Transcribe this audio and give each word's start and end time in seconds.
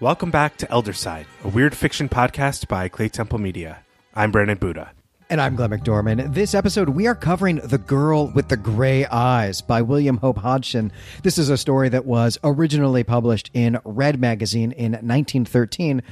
Welcome 0.00 0.32
back 0.32 0.56
to 0.56 0.70
Elder 0.72 0.92
Sign, 0.92 1.24
a 1.44 1.48
weird 1.48 1.72
fiction 1.72 2.08
podcast 2.08 2.66
by 2.66 2.88
Claytemple 2.88 3.38
Media. 3.38 3.78
I'm 4.12 4.32
Brandon 4.32 4.58
Buddha. 4.58 4.90
And 5.30 5.40
I'm 5.40 5.54
Glenn 5.54 5.70
McDorman. 5.70 6.34
This 6.34 6.52
episode, 6.52 6.88
we 6.88 7.06
are 7.06 7.14
covering 7.14 7.56
The 7.62 7.78
Girl 7.78 8.26
with 8.26 8.48
the 8.48 8.56
Gray 8.56 9.06
Eyes 9.06 9.60
by 9.60 9.82
William 9.82 10.16
Hope 10.16 10.38
Hodgson. 10.38 10.90
This 11.22 11.38
is 11.38 11.48
a 11.48 11.56
story 11.56 11.88
that 11.90 12.06
was 12.06 12.38
originally 12.42 13.04
published 13.04 13.52
in 13.54 13.78
Red 13.84 14.20
Magazine 14.20 14.72
in 14.72 14.92
1913. 14.92 16.02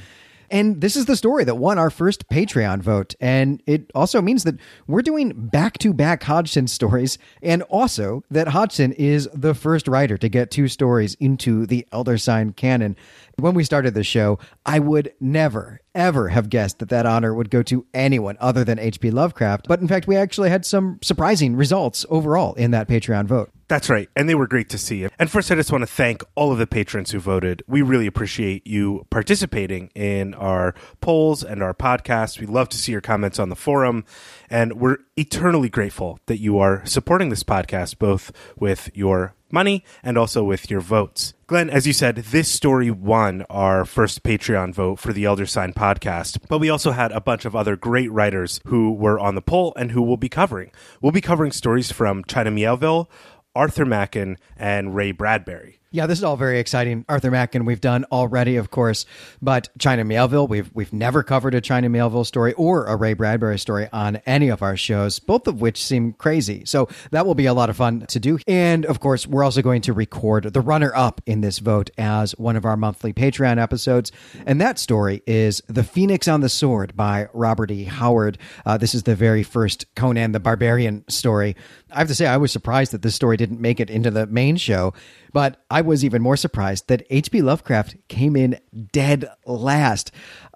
And 0.49 0.81
this 0.81 0.95
is 0.95 1.05
the 1.05 1.15
story 1.15 1.43
that 1.45 1.55
won 1.55 1.79
our 1.79 1.89
first 1.89 2.29
Patreon 2.29 2.81
vote. 2.81 3.15
And 3.19 3.63
it 3.65 3.89
also 3.95 4.21
means 4.21 4.43
that 4.43 4.55
we're 4.85 5.01
doing 5.01 5.31
back 5.31 5.79
to 5.79 5.93
back 5.93 6.21
Hodgson 6.21 6.67
stories, 6.67 7.17
and 7.41 7.63
also 7.63 8.23
that 8.29 8.49
Hodgson 8.49 8.91
is 8.93 9.27
the 9.33 9.55
first 9.55 9.87
writer 9.87 10.15
to 10.17 10.29
get 10.29 10.51
two 10.51 10.67
stories 10.67 11.15
into 11.15 11.65
the 11.65 11.87
Elder 11.91 12.19
Sign 12.19 12.53
canon. 12.53 12.95
When 13.37 13.55
we 13.55 13.63
started 13.63 13.95
the 13.95 14.03
show, 14.03 14.37
I 14.65 14.79
would 14.79 15.13
never, 15.19 15.81
ever 15.95 16.29
have 16.29 16.49
guessed 16.49 16.79
that 16.79 16.89
that 16.89 17.07
honor 17.07 17.33
would 17.33 17.49
go 17.49 17.63
to 17.63 17.85
anyone 17.93 18.37
other 18.39 18.63
than 18.63 18.77
H.P. 18.77 19.09
Lovecraft. 19.09 19.67
But 19.67 19.81
in 19.81 19.87
fact, 19.87 20.07
we 20.07 20.15
actually 20.15 20.49
had 20.49 20.65
some 20.65 20.99
surprising 21.01 21.55
results 21.55 22.05
overall 22.09 22.53
in 22.53 22.71
that 22.71 22.87
Patreon 22.87 23.25
vote. 23.25 23.51
That's 23.69 23.89
right, 23.89 24.07
and 24.15 24.29
they 24.29 24.35
were 24.35 24.45
great 24.45 24.69
to 24.69 24.77
see. 24.77 25.07
And 25.17 25.31
first, 25.31 25.51
I 25.51 25.55
just 25.55 25.71
want 25.71 25.81
to 25.81 25.87
thank 25.87 26.21
all 26.35 26.51
of 26.51 26.59
the 26.59 26.67
patrons 26.67 27.09
who 27.09 27.19
voted. 27.19 27.63
We 27.65 27.81
really 27.81 28.05
appreciate 28.05 28.67
you 28.67 29.07
participating 29.09 29.89
in 29.95 30.35
our 30.35 30.75
polls 31.01 31.43
and 31.43 31.63
our 31.63 31.73
podcast. 31.73 32.39
We 32.39 32.45
love 32.45 32.69
to 32.69 32.77
see 32.77 32.91
your 32.91 33.01
comments 33.01 33.39
on 33.39 33.49
the 33.49 33.55
forum, 33.55 34.05
and 34.47 34.73
we're 34.73 34.97
eternally 35.17 35.69
grateful 35.69 36.19
that 36.27 36.39
you 36.39 36.59
are 36.59 36.85
supporting 36.85 37.29
this 37.29 37.43
podcast 37.43 37.97
both 37.97 38.31
with 38.57 38.91
your 38.93 39.33
money 39.53 39.85
and 40.03 40.17
also 40.17 40.43
with 40.43 40.69
your 40.69 40.81
votes. 40.81 41.33
Glenn, 41.47 41.69
as 41.69 41.85
you 41.85 41.93
said, 41.93 42.15
this 42.15 42.49
story 42.49 42.89
won 42.89 43.45
our 43.49 43.85
first 43.85 44.23
Patreon 44.23 44.73
vote 44.73 44.97
for 44.97 45.13
the 45.13 45.25
Elder 45.25 45.45
Sign 45.45 45.71
podcast, 45.71 46.39
but 46.49 46.59
we 46.59 46.69
also 46.69 46.91
had 46.91 47.11
a 47.11 47.21
bunch 47.21 47.45
of 47.45 47.55
other 47.55 47.75
great 47.75 48.11
writers 48.11 48.59
who 48.65 48.91
were 48.91 49.19
on 49.19 49.35
the 49.35 49.41
poll 49.41 49.73
and 49.77 49.91
who 49.91 50.01
we'll 50.01 50.17
be 50.17 50.29
covering. 50.29 50.71
We'll 51.01 51.11
be 51.11 51.21
covering 51.21 51.51
stories 51.51 51.91
from 51.91 52.23
China 52.25 52.49
Miéville, 52.49 53.07
Arthur 53.55 53.85
Machen, 53.85 54.37
and 54.57 54.95
Ray 54.95 55.11
Bradbury. 55.11 55.79
Yeah, 55.95 56.07
this 56.07 56.17
is 56.17 56.23
all 56.23 56.37
very 56.37 56.57
exciting. 56.57 57.05
Arthur 57.07 57.29
Machen, 57.29 57.65
we've 57.65 57.79
done 57.79 58.03
already, 58.11 58.55
of 58.55 58.71
course, 58.71 59.05
but 59.43 59.69
China 59.77 60.03
Miéville, 60.03 60.49
we've 60.49 60.71
we've 60.73 60.91
never 60.91 61.21
covered 61.21 61.53
a 61.53 61.61
China 61.61 61.87
Miéville 61.87 62.25
story 62.25 62.53
or 62.53 62.85
a 62.87 62.95
Ray 62.95 63.13
Bradbury 63.13 63.59
story 63.59 63.87
on 63.93 64.15
any 64.25 64.49
of 64.49 64.63
our 64.63 64.75
shows, 64.75 65.19
both 65.19 65.45
of 65.45 65.61
which 65.61 65.85
seem 65.85 66.13
crazy. 66.13 66.65
So 66.65 66.89
that 67.11 67.27
will 67.27 67.35
be 67.35 67.45
a 67.45 67.53
lot 67.53 67.69
of 67.69 67.77
fun 67.77 68.07
to 68.07 68.19
do. 68.19 68.39
And 68.47 68.87
of 68.87 69.01
course, 69.01 69.27
we're 69.27 69.43
also 69.43 69.61
going 69.61 69.83
to 69.83 69.93
record 69.93 70.45
the 70.45 70.61
runner 70.61 70.91
up 70.95 71.21
in 71.27 71.41
this 71.41 71.59
vote 71.59 71.91
as 71.95 72.31
one 72.39 72.55
of 72.55 72.65
our 72.65 72.75
monthly 72.75 73.13
Patreon 73.13 73.61
episodes. 73.61 74.11
And 74.47 74.59
that 74.59 74.79
story 74.79 75.21
is 75.27 75.61
The 75.67 75.83
Phoenix 75.83 76.27
on 76.27 76.41
the 76.41 76.49
Sword 76.49 76.95
by 76.95 77.27
Robert 77.33 77.69
E. 77.69 77.83
Howard. 77.83 78.39
Uh, 78.65 78.79
this 78.79 78.95
is 78.95 79.03
the 79.03 79.13
very 79.13 79.43
first 79.43 79.85
Conan 79.93 80.31
the 80.31 80.39
Barbarian 80.39 81.07
story. 81.07 81.55
I 81.91 81.99
have 81.99 82.07
to 82.07 82.15
say, 82.15 82.25
I 82.25 82.37
was 82.37 82.51
surprised 82.51 82.93
that 82.93 83.03
this 83.03 83.13
story 83.13 83.37
didn't 83.37 83.61
make 83.61 83.79
it 83.79 83.91
into 83.91 84.09
the 84.09 84.25
main 84.25 84.57
show, 84.57 84.95
but 85.31 85.63
I 85.69 85.82
was 85.83 86.03
even 86.03 86.21
more 86.21 86.37
surprised 86.37 86.87
that 86.87 87.05
H.P. 87.09 87.41
Lovecraft 87.41 87.95
came 88.07 88.35
in 88.35 88.59
dead 88.91 89.29
last. 89.45 90.11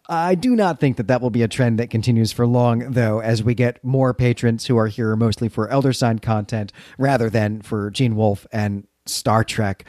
I 0.09 0.35
do 0.35 0.55
not 0.55 0.79
think 0.79 0.97
that 0.97 1.07
that 1.07 1.21
will 1.21 1.29
be 1.29 1.43
a 1.43 1.47
trend 1.47 1.79
that 1.79 1.89
continues 1.89 2.31
for 2.31 2.47
long, 2.47 2.91
though, 2.91 3.19
as 3.19 3.43
we 3.43 3.53
get 3.53 3.83
more 3.83 4.13
patrons 4.13 4.65
who 4.65 4.77
are 4.77 4.87
here 4.87 5.15
mostly 5.15 5.49
for 5.49 5.67
Elder 5.67 5.91
Sign 5.91 6.19
content 6.19 6.71
rather 6.97 7.29
than 7.29 7.61
for 7.61 7.91
Gene 7.91 8.15
Wolfe 8.15 8.47
and 8.51 8.87
Star 9.05 9.43
Trek. 9.43 9.85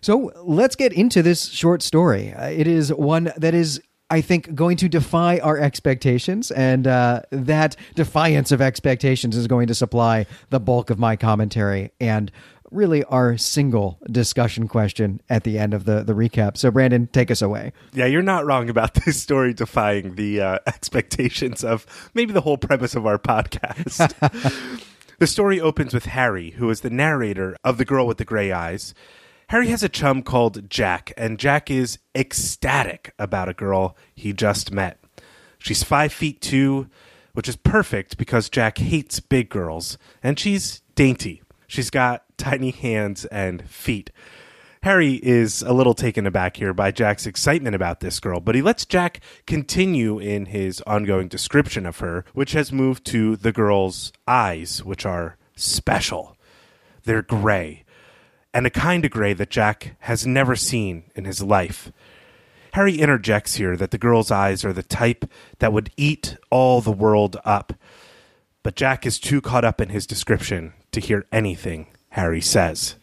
So 0.00 0.32
let's 0.42 0.76
get 0.76 0.92
into 0.92 1.22
this 1.22 1.46
short 1.46 1.82
story. 1.82 2.32
Uh, 2.32 2.48
it 2.48 2.66
is 2.66 2.92
one 2.92 3.32
that 3.36 3.54
is 3.54 3.80
I 4.10 4.20
think, 4.20 4.54
going 4.54 4.76
to 4.76 4.88
defy 4.88 5.38
our 5.38 5.58
expectations. 5.58 6.50
And 6.50 6.86
uh, 6.86 7.22
that 7.30 7.74
defiance 7.94 8.52
of 8.52 8.60
expectations 8.60 9.34
is 9.34 9.46
going 9.46 9.66
to 9.68 9.74
supply 9.74 10.26
the 10.50 10.60
bulk 10.60 10.90
of 10.90 10.98
my 10.98 11.16
commentary 11.16 11.90
and 11.98 12.30
really 12.74 13.04
our 13.04 13.36
single 13.36 13.98
discussion 14.10 14.68
question 14.68 15.20
at 15.30 15.44
the 15.44 15.58
end 15.58 15.72
of 15.72 15.84
the, 15.84 16.02
the 16.02 16.12
recap. 16.12 16.56
So, 16.56 16.70
Brandon, 16.70 17.06
take 17.06 17.30
us 17.30 17.40
away. 17.40 17.72
Yeah, 17.92 18.06
you're 18.06 18.22
not 18.22 18.44
wrong 18.44 18.68
about 18.68 18.94
this 19.06 19.20
story 19.20 19.54
defying 19.54 20.16
the 20.16 20.40
uh, 20.40 20.58
expectations 20.66 21.64
of 21.64 22.10
maybe 22.14 22.32
the 22.32 22.40
whole 22.40 22.58
premise 22.58 22.94
of 22.94 23.06
our 23.06 23.18
podcast. 23.18 24.12
the 25.18 25.26
story 25.26 25.60
opens 25.60 25.94
with 25.94 26.06
Harry, 26.06 26.50
who 26.50 26.68
is 26.70 26.80
the 26.80 26.90
narrator 26.90 27.56
of 27.64 27.78
The 27.78 27.84
Girl 27.84 28.06
with 28.06 28.18
the 28.18 28.24
Gray 28.24 28.52
Eyes. 28.52 28.94
Harry 29.48 29.68
has 29.68 29.82
a 29.82 29.88
chum 29.88 30.22
called 30.22 30.68
Jack, 30.70 31.12
and 31.16 31.38
Jack 31.38 31.70
is 31.70 31.98
ecstatic 32.14 33.12
about 33.18 33.48
a 33.48 33.54
girl 33.54 33.96
he 34.14 34.32
just 34.32 34.72
met. 34.72 34.98
She's 35.58 35.82
five 35.82 36.12
feet 36.12 36.40
two, 36.40 36.88
which 37.34 37.48
is 37.48 37.56
perfect 37.56 38.16
because 38.16 38.48
Jack 38.48 38.78
hates 38.78 39.20
big 39.20 39.50
girls, 39.50 39.98
and 40.22 40.38
she's 40.38 40.82
dainty. 40.94 41.42
She's 41.66 41.90
got 41.90 42.24
tiny 42.36 42.70
hands 42.70 43.24
and 43.26 43.68
feet. 43.68 44.10
Harry 44.84 45.14
is 45.22 45.62
a 45.62 45.72
little 45.72 45.94
taken 45.94 46.26
aback 46.26 46.58
here 46.58 46.74
by 46.74 46.90
Jack's 46.90 47.24
excitement 47.24 47.74
about 47.74 48.00
this 48.00 48.20
girl, 48.20 48.38
but 48.38 48.54
he 48.54 48.60
lets 48.60 48.84
Jack 48.84 49.20
continue 49.46 50.18
in 50.18 50.44
his 50.44 50.82
ongoing 50.82 51.26
description 51.26 51.86
of 51.86 52.00
her, 52.00 52.22
which 52.34 52.52
has 52.52 52.70
moved 52.70 53.02
to 53.06 53.34
the 53.34 53.50
girl's 53.50 54.12
eyes, 54.28 54.84
which 54.84 55.06
are 55.06 55.38
special. 55.56 56.36
They're 57.04 57.22
gray, 57.22 57.84
and 58.52 58.66
a 58.66 58.70
kind 58.70 59.06
of 59.06 59.10
gray 59.10 59.32
that 59.32 59.48
Jack 59.48 59.96
has 60.00 60.26
never 60.26 60.54
seen 60.54 61.04
in 61.14 61.24
his 61.24 61.42
life. 61.42 61.90
Harry 62.74 62.96
interjects 62.96 63.54
here 63.54 63.78
that 63.78 63.90
the 63.90 63.96
girl's 63.96 64.30
eyes 64.30 64.66
are 64.66 64.72
the 64.74 64.82
type 64.82 65.24
that 65.60 65.72
would 65.72 65.92
eat 65.96 66.36
all 66.50 66.82
the 66.82 66.92
world 66.92 67.38
up, 67.42 67.72
but 68.62 68.76
Jack 68.76 69.06
is 69.06 69.18
too 69.18 69.40
caught 69.40 69.64
up 69.64 69.80
in 69.80 69.88
his 69.88 70.06
description 70.06 70.74
to 70.92 71.00
hear 71.00 71.24
anything 71.32 71.86
Harry 72.14 72.40
says. 72.40 72.94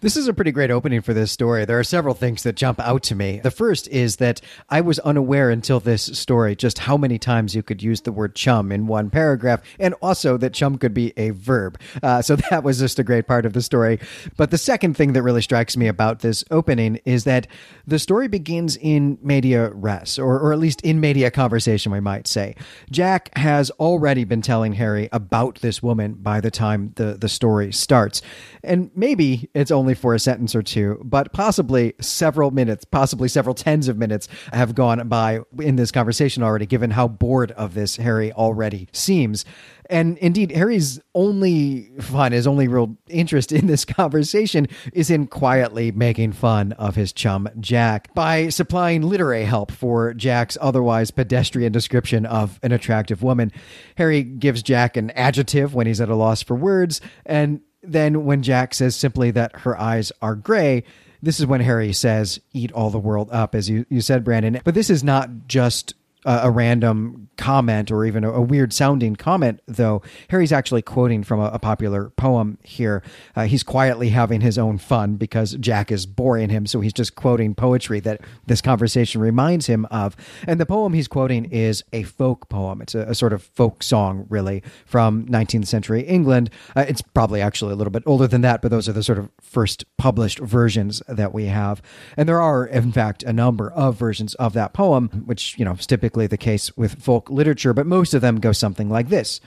This 0.00 0.16
is 0.16 0.28
a 0.28 0.32
pretty 0.32 0.52
great 0.52 0.70
opening 0.70 1.02
for 1.02 1.12
this 1.12 1.32
story. 1.32 1.64
There 1.64 1.78
are 1.78 1.84
several 1.84 2.14
things 2.14 2.44
that 2.44 2.54
jump 2.54 2.78
out 2.78 3.02
to 3.04 3.16
me. 3.16 3.40
The 3.42 3.50
first 3.50 3.88
is 3.88 4.16
that 4.16 4.40
I 4.70 4.80
was 4.80 5.00
unaware 5.00 5.50
until 5.50 5.80
this 5.80 6.02
story 6.02 6.54
just 6.54 6.78
how 6.78 6.96
many 6.96 7.18
times 7.18 7.56
you 7.56 7.64
could 7.64 7.82
use 7.82 8.02
the 8.02 8.12
word 8.12 8.36
chum 8.36 8.70
in 8.70 8.86
one 8.86 9.10
paragraph, 9.10 9.60
and 9.80 9.94
also 9.94 10.36
that 10.36 10.54
chum 10.54 10.78
could 10.78 10.94
be 10.94 11.12
a 11.16 11.30
verb. 11.30 11.80
Uh, 12.00 12.22
so 12.22 12.36
that 12.50 12.62
was 12.62 12.78
just 12.78 13.00
a 13.00 13.02
great 13.02 13.26
part 13.26 13.44
of 13.44 13.54
the 13.54 13.60
story. 13.60 13.98
But 14.36 14.52
the 14.52 14.58
second 14.58 14.96
thing 14.96 15.14
that 15.14 15.22
really 15.22 15.42
strikes 15.42 15.76
me 15.76 15.88
about 15.88 16.20
this 16.20 16.44
opening 16.48 17.00
is 17.04 17.24
that 17.24 17.48
the 17.84 17.98
story 17.98 18.28
begins 18.28 18.76
in 18.76 19.18
media 19.20 19.72
res, 19.74 20.16
or, 20.16 20.38
or 20.38 20.52
at 20.52 20.60
least 20.60 20.80
in 20.82 21.00
media 21.00 21.28
conversation, 21.32 21.90
we 21.90 21.98
might 21.98 22.28
say. 22.28 22.54
Jack 22.92 23.36
has 23.36 23.72
already 23.72 24.22
been 24.22 24.42
telling 24.42 24.74
Harry 24.74 25.08
about 25.10 25.56
this 25.56 25.82
woman 25.82 26.14
by 26.14 26.40
the 26.40 26.52
time 26.52 26.92
the, 26.94 27.14
the 27.14 27.28
story 27.28 27.72
starts. 27.72 28.22
And 28.62 28.92
maybe 28.94 29.50
it's 29.54 29.72
only 29.72 29.87
for 29.94 30.14
a 30.14 30.18
sentence 30.18 30.54
or 30.54 30.62
two, 30.62 31.00
but 31.04 31.32
possibly 31.32 31.94
several 32.00 32.50
minutes, 32.50 32.84
possibly 32.84 33.28
several 33.28 33.54
tens 33.54 33.88
of 33.88 33.96
minutes 33.98 34.28
have 34.52 34.74
gone 34.74 35.08
by 35.08 35.40
in 35.60 35.76
this 35.76 35.90
conversation 35.90 36.42
already, 36.42 36.66
given 36.66 36.90
how 36.90 37.08
bored 37.08 37.52
of 37.52 37.74
this 37.74 37.96
Harry 37.96 38.32
already 38.32 38.88
seems. 38.92 39.44
And 39.90 40.18
indeed, 40.18 40.52
Harry's 40.52 41.00
only 41.14 41.90
fun, 42.00 42.32
his 42.32 42.46
only 42.46 42.68
real 42.68 42.96
interest 43.08 43.52
in 43.52 43.66
this 43.66 43.84
conversation 43.86 44.68
is 44.92 45.10
in 45.10 45.26
quietly 45.26 45.92
making 45.92 46.32
fun 46.32 46.72
of 46.72 46.94
his 46.94 47.12
chum, 47.12 47.48
Jack, 47.58 48.12
by 48.14 48.50
supplying 48.50 49.02
literary 49.02 49.44
help 49.44 49.72
for 49.72 50.12
Jack's 50.12 50.58
otherwise 50.60 51.10
pedestrian 51.10 51.72
description 51.72 52.26
of 52.26 52.60
an 52.62 52.72
attractive 52.72 53.22
woman. 53.22 53.50
Harry 53.96 54.22
gives 54.22 54.62
Jack 54.62 54.96
an 54.96 55.10
adjective 55.12 55.74
when 55.74 55.86
he's 55.86 56.00
at 56.00 56.10
a 56.10 56.14
loss 56.14 56.42
for 56.42 56.54
words, 56.54 57.00
and 57.24 57.60
then 57.82 58.24
when 58.24 58.42
Jack 58.42 58.74
says 58.74 58.96
simply 58.96 59.30
that 59.32 59.60
her 59.60 59.78
eyes 59.78 60.12
are 60.20 60.34
gray, 60.34 60.84
this 61.22 61.40
is 61.40 61.46
when 61.46 61.60
Harry 61.60 61.92
says, 61.92 62.40
eat 62.52 62.72
all 62.72 62.90
the 62.90 62.98
world 62.98 63.28
up, 63.32 63.54
as 63.54 63.68
you, 63.68 63.84
you 63.88 64.00
said, 64.00 64.24
Brandon. 64.24 64.60
But 64.64 64.74
this 64.74 64.90
is 64.90 65.02
not 65.02 65.48
just 65.48 65.94
a, 66.28 66.40
a 66.44 66.50
random 66.50 67.28
comment 67.38 67.90
or 67.90 68.04
even 68.04 68.22
a, 68.22 68.30
a, 68.30 68.42
weird 68.42 68.72
sounding 68.72 69.16
comment, 69.16 69.60
though. 69.66 70.02
Harry's 70.28 70.52
actually 70.52 70.82
quoting 70.82 71.22
from 71.22 71.40
a, 71.40 71.46
a 71.46 71.58
popular 71.58 72.10
poem 72.10 72.58
here. 72.62 73.02
Uh, 73.34 73.44
he's 73.44 73.62
quietly 73.62 74.10
having 74.10 74.42
his 74.42 74.58
own 74.58 74.76
fun 74.76 75.16
because 75.16 75.52
Jack 75.54 75.90
is 75.90 76.04
boring 76.04 76.50
him, 76.50 76.66
so 76.66 76.80
he's 76.80 76.92
just 76.92 77.14
quoting 77.14 77.54
poetry 77.54 78.00
that 78.00 78.20
this 78.46 78.60
conversation 78.60 79.20
reminds 79.20 79.66
him 79.66 79.86
of. 79.86 80.16
And 80.46 80.60
the 80.60 80.66
poem 80.66 80.92
he's 80.92 81.08
quoting 81.08 81.46
is 81.46 81.82
a 81.92 82.02
folk 82.02 82.48
poem. 82.50 82.82
It's 82.82 82.94
a, 82.94 83.14
sort 83.14 83.32
of 83.32 83.42
folk 83.42 83.82
song, 83.82 84.26
really, 84.28 84.62
from 84.84 85.26
19th 85.26 85.66
century 85.66 86.02
England. 86.02 86.50
Uh, 86.76 86.84
it's 86.86 87.02
probably 87.02 87.40
actually 87.40 87.72
a 87.72 87.76
little 87.76 87.90
bit 87.90 88.02
older 88.04 88.26
than 88.26 88.42
that, 88.42 88.60
but 88.62 88.70
those 88.70 88.88
are 88.88 88.92
the 88.92 89.02
sort 89.02 89.18
of 89.18 89.30
first 89.40 89.84
published 89.96 90.38
versions 90.38 91.02
that 91.08 91.32
we 91.32 91.46
have. 91.46 91.80
And 92.16 92.28
there 92.28 92.40
are, 92.40 92.66
in 92.66 92.92
fact, 92.92 93.22
a 93.22 93.32
number 93.32 93.70
of 93.72 93.96
versions 93.96 94.34
of 94.34 94.52
that 94.52 94.72
poem, 94.72 95.08
which, 95.24 95.58
you 95.58 95.64
know, 95.64 95.74
typically 95.74 96.17
typically 96.18 96.26
the 96.26 96.44
case 96.44 96.76
with 96.76 97.00
folk 97.00 97.30
literature, 97.30 97.72
but 97.72 97.86
most 97.86 98.12
of 98.14 98.20
them 98.20 98.40
go 98.40 98.52
something 98.52 98.90
like 98.90 99.08
this 99.08 99.40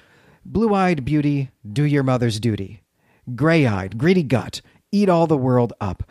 Blue 0.46 0.74
eyed 0.74 1.06
beauty, 1.06 1.52
do 1.62 1.84
your 1.84 2.04
mother's 2.04 2.40
duty. 2.40 2.82
Gray 3.36 3.68
eyed, 3.68 3.98
greedy 3.98 4.24
gut, 4.24 4.62
eat 4.92 5.10
all 5.10 5.28
the 5.28 5.38
world 5.38 5.74
up. 5.80 6.04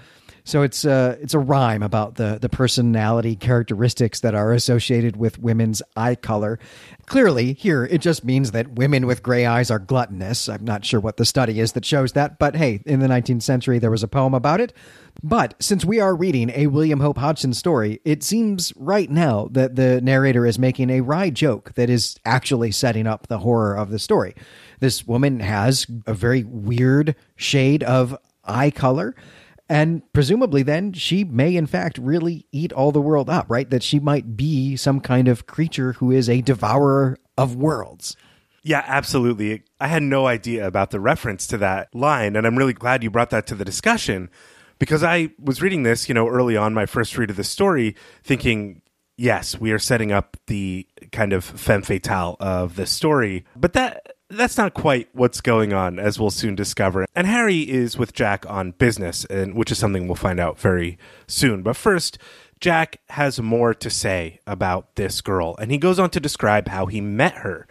So 0.50 0.62
it's 0.62 0.84
a 0.84 1.16
it's 1.22 1.32
a 1.32 1.38
rhyme 1.38 1.80
about 1.80 2.16
the 2.16 2.36
the 2.42 2.48
personality 2.48 3.36
characteristics 3.36 4.18
that 4.18 4.34
are 4.34 4.52
associated 4.52 5.16
with 5.16 5.38
women's 5.38 5.80
eye 5.94 6.16
color. 6.16 6.58
Clearly, 7.06 7.52
here 7.52 7.84
it 7.84 7.98
just 7.98 8.24
means 8.24 8.50
that 8.50 8.72
women 8.72 9.06
with 9.06 9.22
gray 9.22 9.46
eyes 9.46 9.70
are 9.70 9.78
gluttonous. 9.78 10.48
I'm 10.48 10.64
not 10.64 10.84
sure 10.84 10.98
what 10.98 11.18
the 11.18 11.24
study 11.24 11.60
is 11.60 11.74
that 11.74 11.84
shows 11.84 12.14
that, 12.14 12.40
but 12.40 12.56
hey, 12.56 12.82
in 12.84 12.98
the 12.98 13.06
19th 13.06 13.42
century 13.42 13.78
there 13.78 13.92
was 13.92 14.02
a 14.02 14.08
poem 14.08 14.34
about 14.34 14.60
it. 14.60 14.72
But 15.22 15.54
since 15.60 15.84
we 15.84 16.00
are 16.00 16.16
reading 16.16 16.50
a 16.52 16.66
William 16.66 16.98
Hope 16.98 17.18
Hodgson 17.18 17.54
story, 17.54 18.00
it 18.04 18.24
seems 18.24 18.72
right 18.74 19.08
now 19.08 19.46
that 19.52 19.76
the 19.76 20.00
narrator 20.00 20.46
is 20.46 20.58
making 20.58 20.90
a 20.90 21.02
wry 21.02 21.30
joke 21.30 21.74
that 21.74 21.88
is 21.88 22.18
actually 22.24 22.72
setting 22.72 23.06
up 23.06 23.28
the 23.28 23.38
horror 23.38 23.76
of 23.76 23.90
the 23.90 24.00
story. 24.00 24.34
This 24.80 25.06
woman 25.06 25.38
has 25.38 25.86
a 26.08 26.14
very 26.14 26.42
weird 26.42 27.14
shade 27.36 27.84
of 27.84 28.18
eye 28.44 28.72
color. 28.72 29.14
And 29.70 30.02
presumably, 30.12 30.64
then 30.64 30.92
she 30.94 31.22
may, 31.22 31.54
in 31.54 31.68
fact, 31.68 31.96
really 31.96 32.44
eat 32.50 32.72
all 32.72 32.90
the 32.90 33.00
world 33.00 33.30
up, 33.30 33.46
right? 33.48 33.70
That 33.70 33.84
she 33.84 34.00
might 34.00 34.36
be 34.36 34.74
some 34.74 35.00
kind 35.00 35.28
of 35.28 35.46
creature 35.46 35.92
who 35.92 36.10
is 36.10 36.28
a 36.28 36.40
devourer 36.40 37.16
of 37.38 37.54
worlds. 37.54 38.16
Yeah, 38.64 38.82
absolutely. 38.84 39.62
I 39.78 39.86
had 39.86 40.02
no 40.02 40.26
idea 40.26 40.66
about 40.66 40.90
the 40.90 40.98
reference 40.98 41.46
to 41.46 41.58
that 41.58 41.94
line, 41.94 42.34
and 42.34 42.48
I'm 42.48 42.58
really 42.58 42.72
glad 42.72 43.04
you 43.04 43.10
brought 43.10 43.30
that 43.30 43.46
to 43.46 43.54
the 43.54 43.64
discussion 43.64 44.28
because 44.80 45.04
I 45.04 45.30
was 45.38 45.62
reading 45.62 45.84
this, 45.84 46.08
you 46.08 46.14
know, 46.16 46.26
early 46.26 46.56
on 46.56 46.74
my 46.74 46.84
first 46.84 47.16
read 47.16 47.30
of 47.30 47.36
the 47.36 47.44
story, 47.44 47.94
thinking, 48.24 48.82
yes, 49.16 49.60
we 49.60 49.70
are 49.70 49.78
setting 49.78 50.10
up 50.10 50.36
the 50.48 50.84
kind 51.12 51.32
of 51.32 51.44
femme 51.44 51.82
fatale 51.82 52.36
of 52.40 52.74
the 52.74 52.86
story. 52.86 53.44
But 53.54 53.74
that 53.74 54.09
that's 54.30 54.56
not 54.56 54.74
quite 54.74 55.08
what's 55.12 55.40
going 55.40 55.72
on, 55.72 55.98
as 55.98 56.18
we'll 56.18 56.30
soon 56.30 56.54
discover. 56.54 57.06
And 57.14 57.26
Harry 57.26 57.60
is 57.60 57.98
with 57.98 58.12
Jack 58.12 58.48
on 58.48 58.72
business, 58.72 59.24
and 59.26 59.54
which 59.54 59.72
is 59.72 59.78
something 59.78 60.06
we'll 60.06 60.14
find 60.14 60.40
out 60.40 60.58
very 60.58 60.98
soon. 61.26 61.62
But 61.62 61.76
first, 61.76 62.18
Jack 62.60 63.00
has 63.10 63.40
more 63.40 63.74
to 63.74 63.90
say 63.90 64.40
about 64.46 64.94
this 64.96 65.20
girl, 65.20 65.56
and 65.58 65.70
he 65.70 65.78
goes 65.78 65.98
on 65.98 66.10
to 66.10 66.20
describe 66.20 66.68
how 66.68 66.86
he 66.86 67.00
met 67.00 67.34
her. 67.38 67.66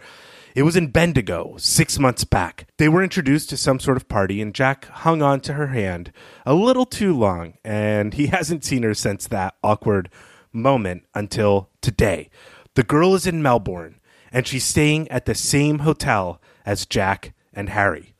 It 0.54 0.64
was 0.64 0.76
in 0.76 0.88
Bendigo, 0.88 1.54
six 1.58 1.98
months 1.98 2.24
back. 2.24 2.66
They 2.76 2.88
were 2.88 3.02
introduced 3.02 3.50
to 3.50 3.56
some 3.56 3.78
sort 3.78 3.96
of 3.96 4.08
party, 4.08 4.42
and 4.42 4.54
Jack 4.54 4.86
hung 4.86 5.22
on 5.22 5.40
to 5.42 5.54
her 5.54 5.68
hand 5.68 6.12
a 6.44 6.54
little 6.54 6.86
too 6.86 7.16
long, 7.16 7.54
and 7.64 8.14
he 8.14 8.26
hasn't 8.28 8.64
seen 8.64 8.82
her 8.82 8.94
since 8.94 9.26
that 9.28 9.54
awkward 9.62 10.10
moment 10.52 11.04
until 11.14 11.70
today. 11.80 12.28
The 12.74 12.82
girl 12.82 13.14
is 13.14 13.26
in 13.26 13.42
Melbourne, 13.42 14.00
and 14.32 14.46
she's 14.46 14.64
staying 14.64 15.08
at 15.08 15.26
the 15.26 15.34
same 15.34 15.80
hotel 15.80 16.40
as 16.64 16.86
Jack 16.86 17.32
and 17.52 17.68
Harry. 17.70 18.14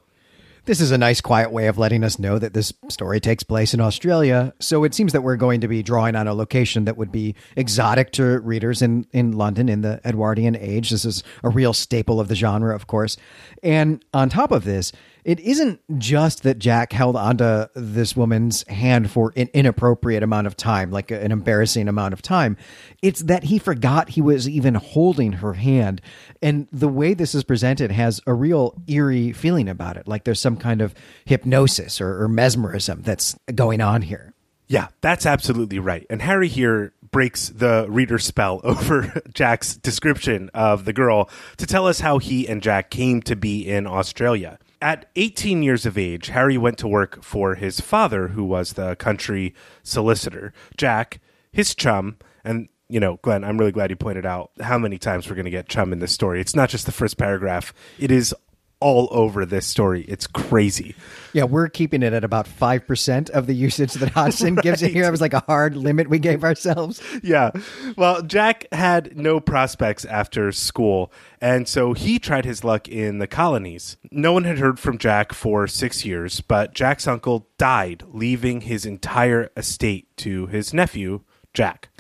This 0.67 0.81
is 0.81 0.91
a 0.93 0.99
nice, 0.99 1.21
quiet 1.21 1.51
way 1.51 1.67
of 1.67 1.79
letting 1.79 2.05
us 2.05 2.19
know 2.19 2.39
that 2.39 2.55
this 2.55 2.73
story 2.89 3.19
takes 3.19 3.43
place 3.43 3.73
in 3.75 3.81
Australia. 3.81 4.53
So 4.61 4.85
it 4.85 4.95
seems 4.95 5.13
that 5.13 5.23
we're 5.23 5.37
going 5.37 5.63
to 5.63 5.69
be 5.69 5.83
drawing 5.83 6.15
on 6.15 6.29
a 6.29 6.35
location 6.35 6.85
that 6.85 6.97
would 6.97 7.11
be 7.11 7.35
exotic 7.57 8.13
to 8.13 8.39
readers 8.41 8.83
in, 8.83 9.07
in 9.13 9.33
London 9.33 9.69
in 9.69 9.81
the 9.81 10.01
Edwardian 10.05 10.55
age. 10.55 10.91
This 10.91 11.05
is 11.05 11.25
a 11.43 11.49
real 11.49 11.73
staple 11.73 12.21
of 12.21 12.29
the 12.29 12.35
genre, 12.37 12.75
of 12.75 12.87
course. 12.87 13.17
And 13.63 14.05
on 14.13 14.29
top 14.29 14.53
of 14.53 14.65
this, 14.65 14.93
it 15.25 15.41
isn't 15.41 15.81
just 15.99 16.43
that 16.43 16.59
Jack 16.59 16.93
held 16.93 17.17
onto 17.17 17.67
this 17.75 18.17
woman's 18.17 18.67
hand 18.69 19.11
for 19.11 19.33
an 19.37 19.49
inappropriate 19.53 20.23
amount 20.23 20.47
of 20.47 20.57
time, 20.57 20.91
like 20.91 21.11
an 21.11 21.33
embarrassing 21.33 21.89
amount 21.89 22.15
of 22.15 22.23
time. 22.23 22.57
It's 23.03 23.21
that 23.23 23.45
he 23.45 23.59
forgot 23.59 24.11
he 24.11 24.21
was 24.21 24.49
even 24.49 24.75
holding 24.75 25.33
her 25.35 25.55
hand. 25.55 26.01
And 26.43 26.69
the 26.73 26.89
way 26.89 27.15
this 27.15 27.35
is 27.35 27.45
presented 27.45 27.91
has 27.91 28.21
a 28.27 28.35
real 28.35 28.75
eerie 28.87 29.33
feeling 29.33 29.69
about 29.69 29.97
it, 29.97 30.09
like 30.09 30.25
there's 30.25 30.41
some 30.41 30.57
kind 30.57 30.81
of 30.81 30.95
hypnosis 31.25 32.01
or, 32.01 32.23
or 32.23 32.29
mesmerism 32.29 33.03
that's 33.03 33.37
going 33.55 33.81
on 33.81 34.03
here. 34.03 34.35
Yeah, 34.69 34.87
that's 35.01 35.27
absolutely 35.27 35.81
right. 35.81 36.07
And 36.09 36.23
Harry 36.23 36.47
here 36.47 36.93
breaks 37.11 37.49
the 37.49 37.87
reader's 37.89 38.25
spell 38.25 38.61
over 38.65 39.21
Jack's 39.33 39.77
description 39.77 40.49
of 40.55 40.85
the 40.85 40.93
girl 40.93 41.29
to 41.57 41.67
tell 41.67 41.87
us 41.87 42.01
how 42.01 42.19
he 42.19 42.49
and 42.49 42.63
Jack 42.63 42.91
came 42.91 43.21
to 43.23 43.35
be 43.35 43.67
in 43.69 43.87
Australia. 43.87 44.59
At 44.82 45.11
18 45.15 45.62
years 45.62 45.85
of 45.85 45.99
age, 45.99 46.29
Harry 46.29 46.56
went 46.56 46.79
to 46.79 46.88
work 46.88 47.23
for 47.23 47.55
his 47.56 47.81
father, 47.81 48.29
who 48.29 48.44
was 48.44 48.73
the 48.73 48.97
country 48.97 49.55
solicitor. 49.82 50.55
Jack, 50.77 51.21
his 51.53 51.75
chum, 51.75 52.17
and 52.44 52.69
you 52.88 52.99
know, 52.99 53.19
Glenn, 53.23 53.44
I'm 53.44 53.59
really 53.59 53.73
glad 53.73 53.91
you 53.91 53.97
pointed 53.97 54.27
out 54.27 54.50
how 54.61 54.79
many 54.79 54.99
times 54.99 55.29
we're 55.29 55.37
going 55.37 55.44
to 55.44 55.50
get 55.50 55.69
chum 55.69 55.93
in 55.93 56.00
this 56.00 56.12
story. 56.12 56.41
It's 56.41 56.56
not 56.56 56.71
just 56.71 56.87
the 56.87 56.93
first 56.93 57.19
paragraph, 57.19 57.73
it 57.99 58.11
is 58.11 58.35
all 58.81 59.09
over 59.11 59.44
this 59.44 59.67
story. 59.67 60.03
It's 60.03 60.27
crazy. 60.27 60.94
Yeah, 61.32 61.44
we're 61.44 61.69
keeping 61.69 62.03
it 62.03 62.12
at 62.12 62.25
about 62.25 62.47
5% 62.47 63.31
of 63.31 63.47
the 63.47 63.55
usage 63.55 63.93
that 63.94 64.11
Hodgson 64.11 64.56
right. 64.56 64.62
gives 64.65 64.82
it 64.82 64.93
here. 64.93 65.05
It 65.05 65.11
was 65.11 65.21
like 65.21 65.35
a 65.35 65.41
hard 65.41 65.77
limit 65.77 66.09
we 66.09 66.19
gave 66.19 66.43
ourselves. 66.43 67.00
Yeah. 67.23 67.50
Well, 67.97 68.23
Jack 68.23 68.67
had 68.73 69.17
no 69.17 69.38
prospects 69.38 70.05
after 70.05 70.50
school, 70.53 71.12
and 71.41 71.69
so 71.69 71.93
he 71.93 72.19
tried 72.19 72.44
his 72.44 72.65
luck 72.65 72.88
in 72.88 73.19
the 73.19 73.27
colonies. 73.27 73.97
No 74.11 74.32
one 74.32 74.44
had 74.44 74.59
heard 74.59 74.79
from 74.79 74.99
Jack 74.99 75.33
for 75.33 75.67
six 75.67 76.05
years, 76.05 76.41
but 76.41 76.75
Jack's 76.75 77.06
uncle 77.06 77.49
died, 77.59 78.05
leaving 78.09 78.62
his 78.62 78.87
entire 78.87 79.50
estate 79.56 80.09
to 80.19 80.47
his 80.47 80.75
nephew, 80.75 81.21
Jack. 81.55 81.91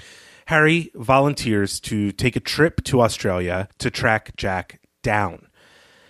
Harry 0.46 0.90
volunteers 0.96 1.78
to 1.78 2.10
take 2.10 2.34
a 2.34 2.40
trip 2.40 2.82
to 2.82 3.00
Australia 3.00 3.68
to 3.78 3.88
track 3.88 4.34
Jack 4.36 4.80
down. 5.02 5.46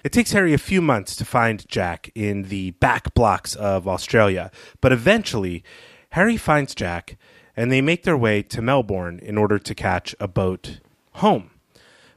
It 0.02 0.12
takes 0.12 0.32
Harry 0.32 0.54
a 0.54 0.58
few 0.58 0.80
months 0.80 1.14
to 1.16 1.26
find 1.26 1.68
Jack 1.68 2.10
in 2.14 2.44
the 2.44 2.70
back 2.72 3.12
blocks 3.12 3.54
of 3.54 3.86
Australia, 3.86 4.50
but 4.80 4.92
eventually, 4.92 5.62
Harry 6.12 6.38
finds 6.38 6.74
Jack 6.74 7.18
and 7.54 7.70
they 7.70 7.82
make 7.82 8.04
their 8.04 8.16
way 8.16 8.42
to 8.42 8.62
Melbourne 8.62 9.18
in 9.18 9.36
order 9.36 9.58
to 9.58 9.74
catch 9.74 10.14
a 10.18 10.26
boat 10.26 10.80
home. 11.14 11.50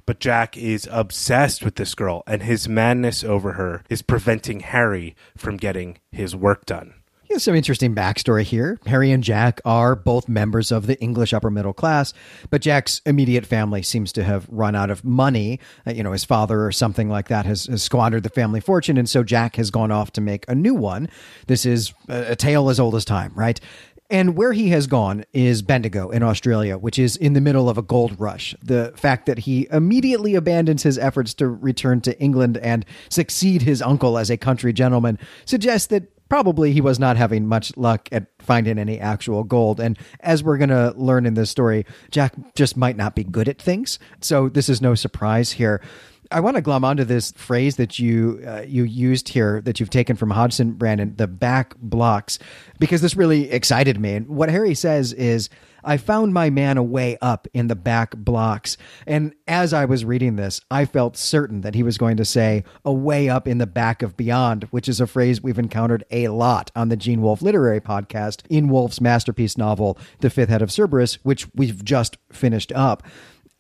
But 0.06 0.21
Jack 0.21 0.56
is 0.56 0.88
obsessed 0.91 1.63
with 1.63 1.75
this 1.75 1.95
girl, 1.95 2.24
and 2.25 2.44
his 2.44 2.69
madness 2.69 3.24
over 3.24 3.53
her 3.53 3.83
is 3.89 4.01
preventing 4.01 4.62
Harry 4.62 5.15
from 5.35 5.57
getting 5.57 5.97
his 6.12 6.35
work 6.35 6.65
done 6.65 6.94
some 7.39 7.56
interesting 7.56 7.95
backstory 7.95 8.44
here. 8.44 8.80
Harry 8.85 9.12
and 9.12 9.24
Jack 9.24 9.62
are 9.65 9.95
both 9.95 10.27
members 10.27 10.71
of 10.71 10.88
the 10.88 11.00
English 11.01 11.33
upper 11.33 11.50
middle 11.50 11.74
class, 11.74 12.13
but 12.50 12.62
Jack's 12.62 13.01
immediate 13.06 13.45
family 13.45 13.81
seems 13.81 14.12
to 14.13 14.24
have 14.24 14.47
run 14.50 14.75
out 14.75 14.89
of 14.89 15.03
money. 15.03 15.59
Uh, 15.88 15.91
you 15.91 16.03
know, 16.03 16.12
his 16.12 16.24
father 16.24 16.65
or 16.65 16.71
something 16.71 17.09
like 17.09 17.27
that 17.30 17.45
has, 17.45 17.65
has, 17.65 17.81
squandered 17.83 18.24
the 18.24 18.30
family 18.30 18.59
fortune, 18.59 18.97
and 18.97 19.09
so 19.09 19.24
Jack 19.24 19.56
has 19.56 19.71
gone 19.71 19.91
off 19.91 20.12
to 20.13 20.21
make 20.21 20.45
a 20.47 20.56
new 20.56 20.74
one. 20.74 21.09
This 21.47 21.65
is 21.65 21.94
a, 22.09 22.31
a 22.31 22.35
tale 22.35 22.69
as 22.69 22.80
old 22.80 22.95
as 22.95 23.06
time, 23.06 23.31
right? 23.35 23.59
And 24.09 24.35
where 24.35 24.54
he 24.54 24.69
has 24.69 24.85
gone 24.85 25.23
is 25.33 25.61
Bendigo 25.61 26.09
in 26.09 26.21
Australia, 26.21 26.78
which 26.78 26.99
is 26.99 27.16
in 27.16 27.33
the 27.33 27.42
middle 27.42 27.68
of 27.68 27.78
a 27.78 27.81
gold 27.81 28.19
rush. 28.19 28.54
The 28.61 28.94
fact 28.95 29.25
that 29.25 29.40
he 29.40 29.68
immediately 29.71 30.35
abandons 30.35 30.83
his 30.83 30.99
efforts 30.99 31.33
to 31.35 31.47
return 31.47 32.02
to 32.02 32.19
England 32.19 32.57
and 32.57 32.85
succeed 33.09 33.63
his 33.63 33.81
uncle 33.81 34.18
as 34.18 34.30
a 34.30 34.37
country 34.37 34.71
gentleman 34.71 35.18
suggests 35.45 35.87
that 35.87 36.04
probably 36.33 36.73
he 36.73 36.81
was 36.81 36.97
not 36.97 37.16
having 37.16 37.45
much 37.45 37.78
luck 37.78 38.09
at 38.11 38.25
finding 38.40 38.80
any 38.80 38.99
actual 38.99 39.44
gold. 39.44 39.80
And 39.80 39.99
as 40.21 40.44
we're 40.44 40.57
going 40.57 40.71
to 40.71 40.92
learn 40.97 41.28
in 41.28 41.35
this 41.35 41.52
story, 41.52 41.85
Jack 42.09 42.33
just 42.56 42.75
might 42.75 42.97
not 42.97 43.13
be 43.13 43.23
good 43.23 43.47
at 43.47 43.61
things. 43.61 43.99
So 44.19 44.49
this 44.49 44.68
is 44.68 44.81
no 44.81 44.95
surprise 44.95 45.52
here. 45.52 45.80
I 46.33 46.40
want 46.40 46.56
to 46.56 46.61
glom 46.61 46.83
onto 46.83 47.04
this 47.04 47.31
phrase 47.33 47.75
that 47.75 47.99
you 47.99 48.44
uh, 48.45 48.63
you 48.68 48.83
used 48.83 49.30
here 49.30 49.61
that 49.61 49.80
you've 49.80 49.92
taken 49.92 50.16
from 50.16 50.31
Hodgson, 50.31 50.71
Brandon, 50.71 51.13
the 51.16 51.28
back 51.28 51.75
blocks, 51.78 52.40
because 52.80 53.02
this 53.02 53.16
really 53.16 53.52
excited 53.52 53.99
me. 53.99 54.16
And 54.16 54.28
what 54.28 54.49
Harry 54.49 54.73
says 54.73 55.13
is, 55.13 55.49
I 55.83 55.97
found 55.97 56.33
my 56.33 56.49
man 56.49 56.78
away 56.78 57.18
up 57.21 57.47
in 57.54 57.68
the 57.68 57.75
back 57.75 58.16
blocks. 58.16 58.78
And 59.06 59.35
as 59.47 59.73
I 59.73 59.85
was 59.85 60.06
reading 60.06 60.35
this, 60.35 60.59
I 60.71 60.85
felt 60.85 61.18
certain 61.18 61.61
that 61.61 61.75
he 61.75 61.83
was 61.83 61.97
going 61.97 62.18
to 62.18 62.25
say, 62.25 62.63
away 62.83 63.30
up 63.30 63.47
in 63.47 63.59
the 63.59 63.68
back 63.68 64.02
of 64.02 64.18
beyond, 64.18 64.63
which 64.71 64.87
is 64.87 64.99
a 64.99 65.07
phrase 65.07 65.44
we've 65.44 65.59
encountered 65.59 66.04
a 66.09 66.30
lot 66.30 66.71
on 66.75 66.90
the 66.90 66.97
Gene 66.97 67.21
Wolfe 67.21 67.42
Literary 67.42 67.81
Podcast 67.81 68.44
in 68.49 68.69
Wolfe's 68.69 69.02
masterpiece 69.02 69.57
novel, 69.57 69.99
The 70.19 70.30
Fifth 70.30 70.49
Head 70.49 70.61
of 70.61 70.71
Cerberus, 70.71 71.16
which 71.23 71.47
we've 71.54 71.83
just 71.83 72.18
finished 72.31 72.71
up. 72.71 73.04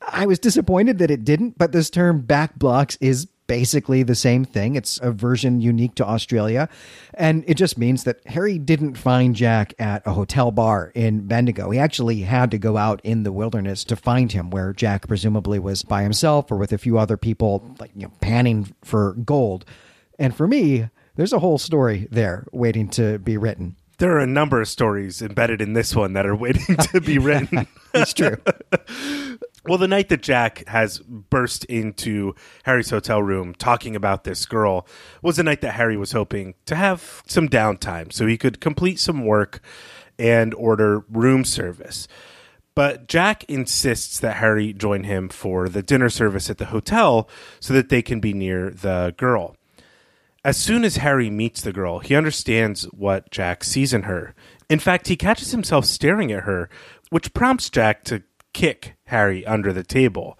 I 0.07 0.25
was 0.25 0.39
disappointed 0.39 0.97
that 0.99 1.11
it 1.11 1.23
didn't, 1.23 1.57
but 1.57 1.71
this 1.71 1.89
term 1.89 2.21
back 2.21 2.57
blocks 2.57 2.97
is 3.01 3.27
basically 3.47 4.03
the 4.03 4.15
same 4.15 4.45
thing. 4.45 4.75
It's 4.75 4.99
a 5.01 5.11
version 5.11 5.61
unique 5.61 5.95
to 5.95 6.05
Australia. 6.05 6.69
And 7.13 7.43
it 7.47 7.55
just 7.55 7.77
means 7.77 8.03
that 8.03 8.25
Harry 8.25 8.57
didn't 8.57 8.95
find 8.95 9.35
Jack 9.35 9.73
at 9.79 10.05
a 10.07 10.13
hotel 10.13 10.51
bar 10.51 10.91
in 10.95 11.27
Bendigo. 11.27 11.69
He 11.69 11.79
actually 11.79 12.21
had 12.21 12.51
to 12.51 12.57
go 12.57 12.77
out 12.77 13.01
in 13.03 13.23
the 13.23 13.31
wilderness 13.31 13.83
to 13.85 13.95
find 13.95 14.31
him, 14.31 14.49
where 14.49 14.73
Jack 14.73 15.07
presumably 15.07 15.59
was 15.59 15.83
by 15.83 16.03
himself 16.03 16.51
or 16.51 16.57
with 16.57 16.71
a 16.71 16.77
few 16.77 16.97
other 16.97 17.17
people, 17.17 17.75
like, 17.79 17.91
you 17.95 18.03
know, 18.03 18.13
panning 18.21 18.73
for 18.83 19.13
gold. 19.13 19.65
And 20.17 20.35
for 20.35 20.47
me, 20.47 20.89
there's 21.15 21.33
a 21.33 21.39
whole 21.39 21.57
story 21.57 22.07
there 22.11 22.47
waiting 22.51 22.87
to 22.89 23.19
be 23.19 23.37
written. 23.37 23.75
There 23.99 24.15
are 24.15 24.21
a 24.21 24.27
number 24.27 24.59
of 24.59 24.67
stories 24.67 25.21
embedded 25.21 25.61
in 25.61 25.73
this 25.73 25.95
one 25.95 26.13
that 26.13 26.25
are 26.25 26.35
waiting 26.35 26.75
to 26.75 26.99
be 26.99 27.19
written. 27.19 27.67
it's 27.93 28.13
true. 28.13 28.37
Well, 29.65 29.77
the 29.77 29.87
night 29.87 30.09
that 30.09 30.21
Jack 30.21 30.67
has 30.67 30.99
burst 30.99 31.63
into 31.65 32.35
Harry's 32.63 32.89
hotel 32.89 33.23
room 33.23 33.55
talking 33.55 33.95
about 33.95 34.25
this 34.25 34.45
girl 34.45 34.85
was 35.21 35.37
the 35.37 35.43
night 35.43 35.61
that 35.61 35.75
Harry 35.75 35.95
was 35.95 36.11
hoping 36.11 36.55
to 36.65 36.75
have 36.75 37.23
some 37.27 37.47
downtime 37.47 38.11
so 38.11 38.27
he 38.27 38.37
could 38.37 38.59
complete 38.59 38.99
some 38.99 39.25
work 39.25 39.61
and 40.19 40.53
order 40.55 41.05
room 41.09 41.45
service. 41.45 42.09
But 42.75 43.07
Jack 43.07 43.45
insists 43.45 44.19
that 44.19 44.37
Harry 44.37 44.73
join 44.73 45.05
him 45.05 45.29
for 45.29 45.69
the 45.69 45.83
dinner 45.83 46.09
service 46.09 46.49
at 46.49 46.57
the 46.57 46.65
hotel 46.65 47.29
so 47.61 47.73
that 47.73 47.87
they 47.87 48.01
can 48.01 48.19
be 48.19 48.33
near 48.33 48.69
the 48.69 49.13
girl. 49.15 49.55
As 50.43 50.57
soon 50.57 50.83
as 50.83 50.97
Harry 50.97 51.29
meets 51.29 51.61
the 51.61 51.71
girl, 51.71 51.99
he 51.99 52.15
understands 52.15 52.83
what 52.91 53.31
Jack 53.31 53.63
sees 53.63 53.93
in 53.93 54.03
her. 54.03 54.35
In 54.69 54.79
fact, 54.79 55.07
he 55.07 55.15
catches 55.15 55.51
himself 55.51 55.85
staring 55.85 56.33
at 56.33 56.43
her, 56.43 56.69
which 57.11 57.33
prompts 57.33 57.69
Jack 57.69 58.03
to 58.05 58.23
kick 58.53 58.95
Harry 59.05 59.45
under 59.45 59.73
the 59.73 59.83
table. 59.83 60.39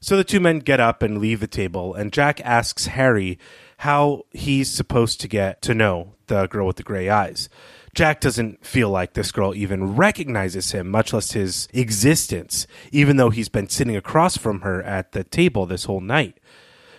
So 0.00 0.16
the 0.16 0.24
two 0.24 0.40
men 0.40 0.60
get 0.60 0.78
up 0.78 1.02
and 1.02 1.18
leave 1.18 1.40
the 1.40 1.48
table, 1.48 1.94
and 1.94 2.12
Jack 2.12 2.40
asks 2.44 2.86
Harry 2.86 3.38
how 3.78 4.24
he's 4.30 4.70
supposed 4.70 5.20
to 5.20 5.28
get 5.28 5.60
to 5.62 5.74
know 5.74 6.14
the 6.26 6.46
girl 6.46 6.66
with 6.66 6.76
the 6.76 6.82
gray 6.82 7.08
eyes. 7.08 7.48
Jack 7.94 8.20
doesn't 8.20 8.64
feel 8.64 8.90
like 8.90 9.14
this 9.14 9.32
girl 9.32 9.54
even 9.54 9.96
recognizes 9.96 10.70
him, 10.70 10.88
much 10.88 11.12
less 11.12 11.32
his 11.32 11.68
existence, 11.72 12.66
even 12.92 13.16
though 13.16 13.30
he's 13.30 13.48
been 13.48 13.68
sitting 13.68 13.96
across 13.96 14.36
from 14.36 14.60
her 14.60 14.82
at 14.82 15.12
the 15.12 15.24
table 15.24 15.66
this 15.66 15.84
whole 15.84 16.00
night. 16.00 16.38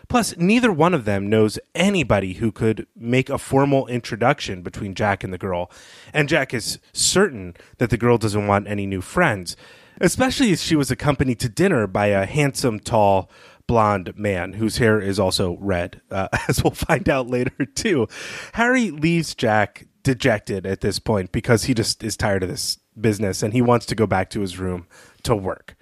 Plus, 0.09 0.35
neither 0.37 0.71
one 0.71 0.95
of 0.95 1.05
them 1.05 1.29
knows 1.29 1.59
anybody 1.75 2.33
who 2.33 2.51
could 2.51 2.87
make 2.97 3.29
a 3.29 3.37
formal 3.37 3.85
introduction 3.87 4.63
between 4.63 4.95
Jack 4.95 5.23
and 5.23 5.31
the 5.31 5.37
girl, 5.37 5.71
and 6.11 6.27
Jack 6.27 6.53
is 6.53 6.79
certain 6.91 7.55
that 7.77 7.91
the 7.91 7.97
girl 7.97 8.17
doesn't 8.17 8.47
want 8.47 8.67
any 8.67 8.87
new 8.87 9.01
friends, 9.01 9.55
especially 9.99 10.51
as 10.51 10.63
she 10.63 10.75
was 10.75 10.91
accompanied 10.91 11.39
to 11.39 11.49
dinner 11.49 11.87
by 11.87 12.07
a 12.07 12.25
handsome, 12.25 12.79
tall, 12.79 13.29
blonde 13.67 14.17
man 14.17 14.53
whose 14.53 14.77
hair 14.77 14.99
is 14.99 15.19
also 15.19 15.55
red, 15.59 16.01
uh, 16.09 16.27
as 16.47 16.63
we'll 16.63 16.71
find 16.71 17.07
out 17.07 17.27
later, 17.27 17.65
too. 17.75 18.07
Harry 18.53 18.91
leaves 18.91 19.35
Jack 19.35 19.85
dejected 20.03 20.65
at 20.65 20.81
this 20.81 20.97
point 20.97 21.31
because 21.31 21.65
he 21.65 21.73
just 21.73 22.03
is 22.03 22.17
tired 22.17 22.41
of 22.43 22.49
this 22.49 22.79
business 22.99 23.43
and 23.43 23.53
he 23.53 23.61
wants 23.61 23.85
to 23.85 23.95
go 23.95 24.07
back 24.07 24.29
to 24.31 24.41
his 24.41 24.57
room 24.57 24.87
to 25.23 25.35
work. 25.35 25.75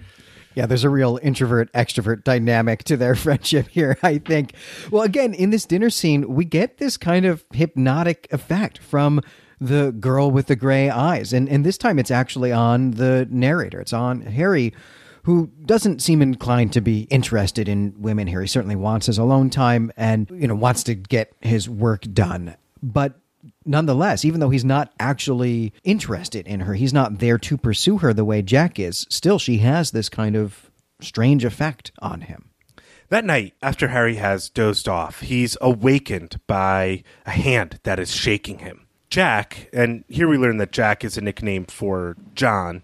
Yeah, 0.54 0.66
there's 0.66 0.84
a 0.84 0.90
real 0.90 1.20
introvert 1.22 1.72
extrovert 1.74 2.24
dynamic 2.24 2.84
to 2.86 2.98
their 2.98 3.16
friendship 3.16 3.68
here, 3.68 3.98
I 4.02 4.18
think. 4.18 4.54
Well, 4.92 5.04
again, 5.04 5.34
in 5.34 5.52
this 5.52 5.66
dinner 5.66 5.90
scene, 5.90 6.28
we 6.34 6.46
get 6.46 6.78
this 6.78 6.98
kind 6.98 7.26
of 7.26 7.46
hypnotic 7.54 8.28
effect 8.32 8.80
from 8.80 9.22
the 9.60 9.92
girl 10.00 10.32
with 10.32 10.48
the 10.48 10.56
gray 10.56 10.90
eyes. 10.90 11.34
And 11.34 11.50
and 11.50 11.66
this 11.66 11.78
time 11.78 12.00
it's 12.00 12.12
actually 12.12 12.52
on 12.52 12.92
the 12.92 13.28
narrator. 13.30 13.80
It's 13.80 13.94
on 13.94 14.22
Harry 14.22 14.74
who 15.24 15.52
doesn't 15.66 16.02
seem 16.02 16.22
inclined 16.22 16.72
to 16.72 16.80
be 16.80 17.02
interested 17.10 17.68
in 17.68 17.94
women 17.98 18.28
here. 18.28 18.40
He 18.40 18.48
certainly 18.48 18.78
wants 18.78 19.08
his 19.08 19.18
alone 19.18 19.50
time 19.50 19.92
and 19.98 20.30
you 20.32 20.48
know 20.48 20.56
wants 20.56 20.84
to 20.84 20.96
get 20.96 21.34
his 21.42 21.70
work 21.70 22.04
done. 22.14 22.56
But 22.82 23.20
nonetheless, 23.66 24.24
even 24.24 24.40
though 24.40 24.50
he's 24.50 24.66
not 24.66 24.94
actually 25.00 25.74
interested 25.84 26.48
in 26.48 26.62
her, 26.62 26.76
he's 26.76 26.94
not 26.94 27.20
there 27.20 27.38
to 27.40 27.58
pursue 27.58 27.98
her 27.98 28.14
the 28.14 28.26
way 28.26 28.42
Jack 28.42 28.80
is, 28.80 29.06
still 29.10 29.40
she 29.40 29.58
has 29.58 29.92
this 29.92 30.10
kind 30.10 30.36
of 30.36 30.72
strange 31.02 31.44
effect 31.44 31.92
on 32.00 32.22
him. 32.22 32.50
That 33.10 33.26
night, 33.26 33.54
after 33.62 33.90
Harry 33.90 34.16
has 34.16 34.50
dozed 34.50 34.90
off, 34.90 35.22
he's 35.22 35.58
awakened 35.62 36.42
by 36.46 37.04
a 37.26 37.32
hand 37.32 37.80
that 37.84 38.00
is 38.00 38.14
shaking 38.14 38.60
him. 38.60 38.87
Jack, 39.10 39.70
and 39.72 40.04
here 40.08 40.28
we 40.28 40.38
learn 40.38 40.58
that 40.58 40.72
Jack 40.72 41.04
is 41.04 41.18
a 41.18 41.22
nickname 41.22 41.66
for 41.66 42.18
John, 42.36 42.84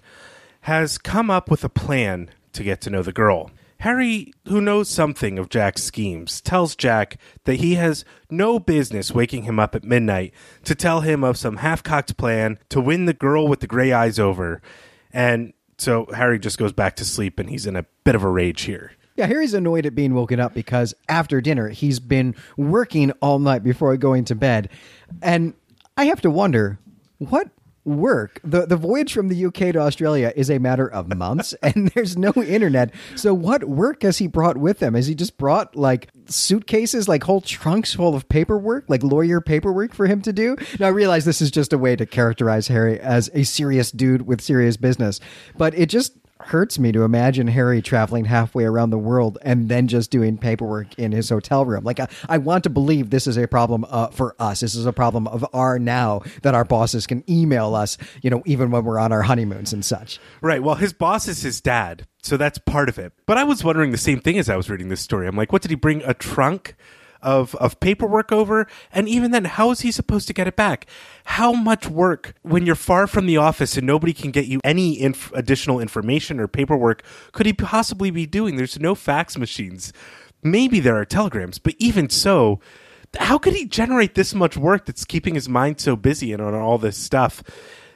has 0.61 0.97
come 0.97 1.29
up 1.29 1.51
with 1.51 1.63
a 1.63 1.69
plan 1.69 2.29
to 2.53 2.63
get 2.63 2.81
to 2.81 2.89
know 2.89 3.01
the 3.01 3.11
girl. 3.11 3.51
Harry, 3.79 4.33
who 4.47 4.61
knows 4.61 4.87
something 4.87 5.37
of 5.37 5.49
Jack's 5.49 5.83
schemes, 5.83 6.39
tells 6.39 6.73
Jack 6.73 7.17
that 7.43 7.55
he 7.55 7.75
has 7.75 8.05
no 8.29 8.57
business 8.57 9.11
waking 9.11 9.43
him 9.43 9.59
up 9.59 9.75
at 9.75 9.83
midnight 9.83 10.33
to 10.63 10.73
tell 10.73 11.01
him 11.01 11.21
of 11.21 11.37
some 11.37 11.57
half 11.57 11.83
cocked 11.83 12.15
plan 12.15 12.57
to 12.69 12.79
win 12.79 13.05
the 13.05 13.13
girl 13.13 13.45
with 13.45 13.59
the 13.59 13.67
gray 13.67 13.91
eyes 13.91 14.17
over. 14.17 14.61
And 15.11 15.51
so 15.77 16.05
Harry 16.15 16.39
just 16.39 16.57
goes 16.57 16.71
back 16.71 16.95
to 16.95 17.03
sleep 17.03 17.39
and 17.39 17.49
he's 17.49 17.65
in 17.65 17.75
a 17.75 17.85
bit 18.05 18.15
of 18.15 18.23
a 18.23 18.29
rage 18.29 18.61
here. 18.61 18.93
Yeah, 19.17 19.27
Harry's 19.27 19.53
annoyed 19.53 19.85
at 19.85 19.93
being 19.93 20.13
woken 20.13 20.39
up 20.39 20.53
because 20.53 20.93
after 21.09 21.41
dinner 21.41 21.67
he's 21.67 21.99
been 21.99 22.35
working 22.55 23.11
all 23.21 23.37
night 23.37 23.63
before 23.63 23.95
going 23.97 24.23
to 24.25 24.35
bed. 24.35 24.69
And 25.21 25.53
I 25.95 26.05
have 26.05 26.21
to 26.21 26.31
wonder 26.31 26.79
what 27.19 27.49
work. 27.85 28.39
The 28.43 28.65
the 28.65 28.77
voyage 28.77 29.13
from 29.13 29.27
the 29.27 29.45
UK 29.45 29.73
to 29.73 29.77
Australia 29.77 30.31
is 30.35 30.49
a 30.49 30.57
matter 30.57 30.87
of 30.87 31.13
months 31.15 31.53
and 31.61 31.89
there's 31.89 32.17
no 32.17 32.33
internet. 32.35 32.93
So 33.15 33.33
what 33.33 33.65
work 33.65 34.03
has 34.03 34.17
he 34.17 34.27
brought 34.27 34.57
with 34.57 34.81
him? 34.81 34.93
Has 34.93 35.07
he 35.07 35.15
just 35.15 35.37
brought 35.37 35.75
like 35.75 36.09
suitcases, 36.27 37.07
like 37.07 37.23
whole 37.23 37.41
trunks 37.41 37.93
full 37.93 38.15
of 38.15 38.29
paperwork, 38.29 38.85
like 38.87 39.03
lawyer 39.03 39.41
paperwork 39.41 39.93
for 39.93 40.07
him 40.07 40.21
to 40.21 40.33
do? 40.33 40.55
Now 40.79 40.87
I 40.87 40.89
realize 40.89 41.25
this 41.25 41.41
is 41.41 41.51
just 41.51 41.73
a 41.73 41.77
way 41.77 41.95
to 41.95 42.05
characterize 42.05 42.67
Harry 42.67 42.99
as 42.99 43.29
a 43.33 43.43
serious 43.43 43.91
dude 43.91 44.23
with 44.23 44.41
serious 44.41 44.77
business, 44.77 45.19
but 45.57 45.73
it 45.75 45.87
just 45.87 46.17
hurts 46.47 46.79
me 46.79 46.91
to 46.91 47.03
imagine 47.03 47.47
Harry 47.47 47.81
traveling 47.81 48.25
halfway 48.25 48.63
around 48.63 48.89
the 48.89 48.97
world 48.97 49.37
and 49.41 49.69
then 49.69 49.87
just 49.87 50.11
doing 50.11 50.37
paperwork 50.37 50.97
in 50.97 51.11
his 51.11 51.29
hotel 51.29 51.65
room. 51.65 51.83
Like, 51.83 51.99
I, 51.99 52.07
I 52.27 52.37
want 52.37 52.63
to 52.63 52.69
believe 52.69 53.09
this 53.09 53.27
is 53.27 53.37
a 53.37 53.47
problem 53.47 53.85
uh, 53.89 54.07
for 54.07 54.35
us. 54.39 54.59
This 54.59 54.75
is 54.75 54.85
a 54.85 54.93
problem 54.93 55.27
of 55.27 55.45
our 55.53 55.79
now 55.79 56.21
that 56.41 56.55
our 56.55 56.65
bosses 56.65 57.07
can 57.07 57.23
email 57.29 57.75
us, 57.75 57.97
you 58.21 58.29
know, 58.29 58.43
even 58.45 58.71
when 58.71 58.83
we're 58.83 58.99
on 58.99 59.11
our 59.11 59.23
honeymoons 59.23 59.73
and 59.73 59.83
such. 59.83 60.19
Right. 60.41 60.61
Well, 60.61 60.75
his 60.75 60.93
boss 60.93 61.27
is 61.27 61.41
his 61.41 61.61
dad, 61.61 62.07
so 62.21 62.37
that's 62.37 62.57
part 62.59 62.89
of 62.89 62.99
it. 62.99 63.13
But 63.25 63.37
I 63.37 63.43
was 63.43 63.63
wondering 63.63 63.91
the 63.91 63.97
same 63.97 64.19
thing 64.19 64.37
as 64.37 64.49
I 64.49 64.55
was 64.55 64.69
reading 64.69 64.89
this 64.89 65.01
story. 65.01 65.27
I'm 65.27 65.35
like, 65.35 65.51
what 65.51 65.61
did 65.61 65.71
he 65.71 65.75
bring? 65.75 66.03
A 66.03 66.13
trunk? 66.13 66.75
Of 67.23 67.55
of 67.55 67.79
paperwork 67.79 68.31
over 68.31 68.67
and 68.91 69.07
even 69.09 69.31
then 69.31 69.45
how 69.45 69.71
is 69.71 69.81
he 69.81 69.91
supposed 69.91 70.27
to 70.27 70.33
get 70.33 70.47
it 70.47 70.55
back? 70.55 70.85
How 71.25 71.53
much 71.53 71.87
work 71.87 72.35
when 72.41 72.65
you're 72.65 72.75
far 72.75 73.07
from 73.07 73.25
the 73.25 73.37
office 73.37 73.77
and 73.77 73.87
nobody 73.87 74.13
can 74.13 74.31
get 74.31 74.45
you 74.45 74.59
any 74.63 74.99
inf- 74.99 75.31
additional 75.33 75.79
information 75.79 76.39
or 76.39 76.47
paperwork 76.47 77.03
could 77.31 77.45
he 77.45 77.53
possibly 77.53 78.11
be 78.11 78.25
doing? 78.25 78.55
There's 78.55 78.79
no 78.79 78.95
fax 78.95 79.37
machines. 79.37 79.91
Maybe 80.43 80.79
there 80.79 80.97
are 80.97 81.05
telegrams 81.05 81.57
but 81.59 81.75
even 81.79 82.09
so 82.09 82.59
how 83.19 83.37
could 83.37 83.53
he 83.53 83.65
generate 83.65 84.15
this 84.15 84.33
much 84.33 84.57
work 84.57 84.85
that's 84.85 85.05
keeping 85.05 85.35
his 85.35 85.47
mind 85.47 85.79
so 85.79 85.95
busy 85.95 86.33
and 86.33 86.41
on 86.41 86.53
all 86.53 86.77
this 86.77 86.97
stuff 86.97 87.43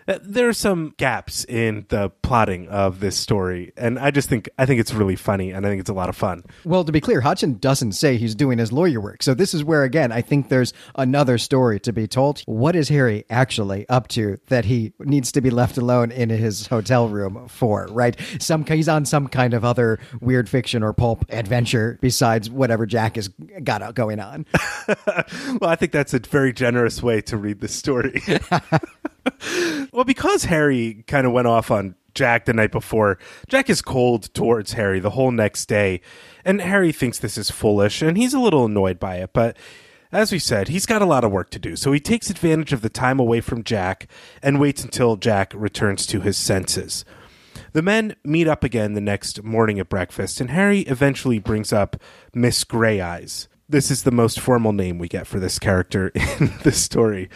there 0.08 0.48
are 0.48 0.54
some 0.54 0.94
gaps 0.98 1.44
in 1.46 1.86
the 1.90 2.10
plotting 2.22 2.68
of 2.70 3.00
this 3.00 3.18
story, 3.18 3.74
and 3.76 4.00
I 4.00 4.12
just 4.12 4.30
think 4.30 4.50
I 4.58 4.66
think 4.66 4.80
it's 4.80 4.94
really 4.94 5.18
funny, 5.18 5.52
and 5.52 5.66
I 5.66 5.70
think 5.70 5.82
it's 5.82 5.90
a 5.90 5.94
lot 5.94 6.08
of 6.08 6.16
fun. 6.16 6.44
Well, 6.64 6.84
to 6.86 6.92
be 6.92 7.02
clear, 7.02 7.22
Hodgson 7.22 7.58
doesn't 7.58 7.92
say 7.92 8.18
he's 8.18 8.34
doing 8.34 8.58
his 8.58 8.72
lawyer 8.72 9.02
work, 9.02 9.22
so 9.22 9.34
this 9.34 9.54
is 9.54 9.64
where 9.64 9.84
again 9.84 10.12
I 10.12 10.22
think 10.22 10.48
there's 10.50 10.74
another 10.96 11.38
story 11.38 11.80
to 11.82 11.92
be 11.92 12.08
told. 12.08 12.42
What 12.46 12.76
is 12.76 12.88
Harry 12.90 13.26
actually 13.30 13.88
up 13.90 14.08
to 14.10 14.40
that 14.48 14.66
he 14.66 14.94
needs 15.00 15.32
to 15.34 15.42
be 15.42 15.50
left 15.50 15.78
alone 15.78 16.12
in 16.12 16.30
his 16.30 16.68
hotel 16.68 17.10
room 17.10 17.48
for? 17.50 17.88
Right? 17.88 18.18
Some 18.40 18.66
he's 18.66 18.90
on 18.90 19.06
some 19.06 19.28
kind 19.28 19.54
of 19.54 19.66
other 19.66 20.00
weird 20.22 20.48
fiction 20.48 20.84
or 20.84 20.94
pulp 20.94 21.26
adventure 21.30 21.98
besides 22.02 22.50
whatever 22.50 22.86
Jack 22.86 23.18
has 23.18 23.28
got 23.64 23.94
going 23.94 24.20
on. 24.20 24.46
well, 25.60 25.70
I 25.70 25.76
think 25.76 25.92
that's 25.92 26.14
a 26.14 26.20
very 26.20 26.54
generous 26.54 27.04
way 27.04 27.22
to 27.24 27.36
read 27.36 27.60
the 27.60 27.68
story. 27.68 28.22
well, 29.92 30.04
because 30.04 30.46
Harry 30.46 31.04
kind 31.08 31.26
of 31.26 31.34
went 31.34 31.48
off 31.48 31.72
on 31.72 31.96
Jack 32.14 32.46
the 32.46 32.54
night 32.54 32.72
before, 32.72 33.20
Jack 33.48 33.70
is 33.70 33.82
cold 33.82 34.34
towards 34.34 34.74
Harry 34.74 35.00
the 35.00 35.12
whole 35.12 35.32
next 35.32 35.68
day. 35.68 36.02
And 36.44 36.62
Harry 36.62 36.92
thinks 36.92 37.20
this 37.20 37.38
is 37.38 37.52
foolish, 37.52 38.02
and 38.02 38.18
he's 38.18 38.34
a 38.34 38.40
little 38.40 38.66
annoyed 38.66 39.00
by 39.00 39.18
it. 39.18 39.32
But 39.34 39.58
as 40.12 40.32
we 40.32 40.40
said, 40.40 40.70
he's 40.70 40.86
got 40.86 41.02
a 41.02 41.06
lot 41.06 41.24
of 41.24 41.32
work 41.32 41.50
to 41.52 41.60
do. 41.60 41.76
So 41.76 41.92
he 41.92 42.00
takes 42.00 42.30
advantage 42.30 42.74
of 42.74 42.82
the 42.82 42.90
time 42.90 43.20
away 43.20 43.42
from 43.42 43.64
Jack 43.64 44.08
and 44.42 44.60
waits 44.60 44.84
until 44.84 45.16
Jack 45.16 45.54
returns 45.56 46.06
to 46.08 46.22
his 46.22 46.38
senses. 46.38 47.06
The 47.74 47.82
men 47.82 48.16
meet 48.24 48.48
up 48.48 48.64
again 48.64 48.94
the 48.94 49.02
next 49.02 49.44
morning 49.44 49.80
at 49.80 49.90
breakfast, 49.90 50.40
and 50.40 50.50
Harry 50.52 50.82
eventually 50.82 51.40
brings 51.40 51.74
up 51.74 51.98
Miss 52.34 52.64
Grey 52.64 53.02
Eyes. 53.02 53.48
This 53.70 53.92
is 53.92 54.04
the 54.04 54.12
most 54.12 54.40
formal 54.40 54.72
name 54.72 54.98
we 54.98 55.10
get 55.10 55.28
for 55.28 55.40
this 55.40 55.60
character 55.60 56.08
in 56.40 56.54
the 56.64 56.72
story. 56.72 57.30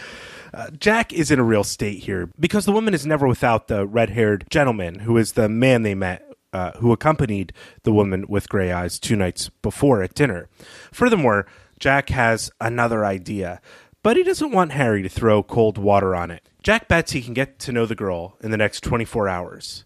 Uh, 0.53 0.69
Jack 0.71 1.13
is 1.13 1.31
in 1.31 1.39
a 1.39 1.43
real 1.43 1.63
state 1.63 2.03
here 2.03 2.29
because 2.39 2.65
the 2.65 2.71
woman 2.71 2.93
is 2.93 3.05
never 3.05 3.27
without 3.27 3.67
the 3.67 3.85
red 3.85 4.09
haired 4.09 4.45
gentleman 4.49 4.99
who 4.99 5.17
is 5.17 5.33
the 5.33 5.49
man 5.49 5.83
they 5.83 5.95
met. 5.95 6.27
Uh, 6.53 6.73
who 6.79 6.91
accompanied 6.91 7.53
the 7.83 7.93
woman 7.93 8.25
with 8.27 8.49
gray 8.49 8.73
eyes 8.73 8.99
two 8.99 9.15
nights 9.15 9.47
before 9.61 10.03
at 10.03 10.13
dinner. 10.13 10.49
Furthermore, 10.91 11.45
Jack 11.79 12.09
has 12.09 12.51
another 12.59 13.05
idea, 13.05 13.61
but 14.03 14.17
he 14.17 14.23
doesn't 14.23 14.51
want 14.51 14.73
Harry 14.73 15.01
to 15.01 15.07
throw 15.07 15.43
cold 15.43 15.77
water 15.77 16.13
on 16.13 16.29
it. 16.29 16.43
Jack 16.61 16.89
bets 16.89 17.13
he 17.13 17.21
can 17.21 17.33
get 17.33 17.57
to 17.59 17.71
know 17.71 17.85
the 17.85 17.95
girl 17.95 18.35
in 18.41 18.51
the 18.51 18.57
next 18.57 18.83
24 18.83 19.29
hours. 19.29 19.85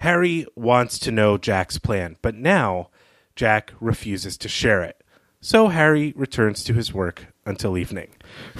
Harry 0.00 0.46
wants 0.54 0.98
to 0.98 1.10
know 1.10 1.38
Jack's 1.38 1.78
plan, 1.78 2.16
but 2.20 2.34
now 2.34 2.90
Jack 3.34 3.72
refuses 3.80 4.36
to 4.36 4.48
share 4.48 4.82
it. 4.82 5.02
So 5.40 5.68
Harry 5.68 6.12
returns 6.16 6.62
to 6.64 6.74
his 6.74 6.92
work 6.92 7.26
until 7.46 7.78
evening. 7.78 8.10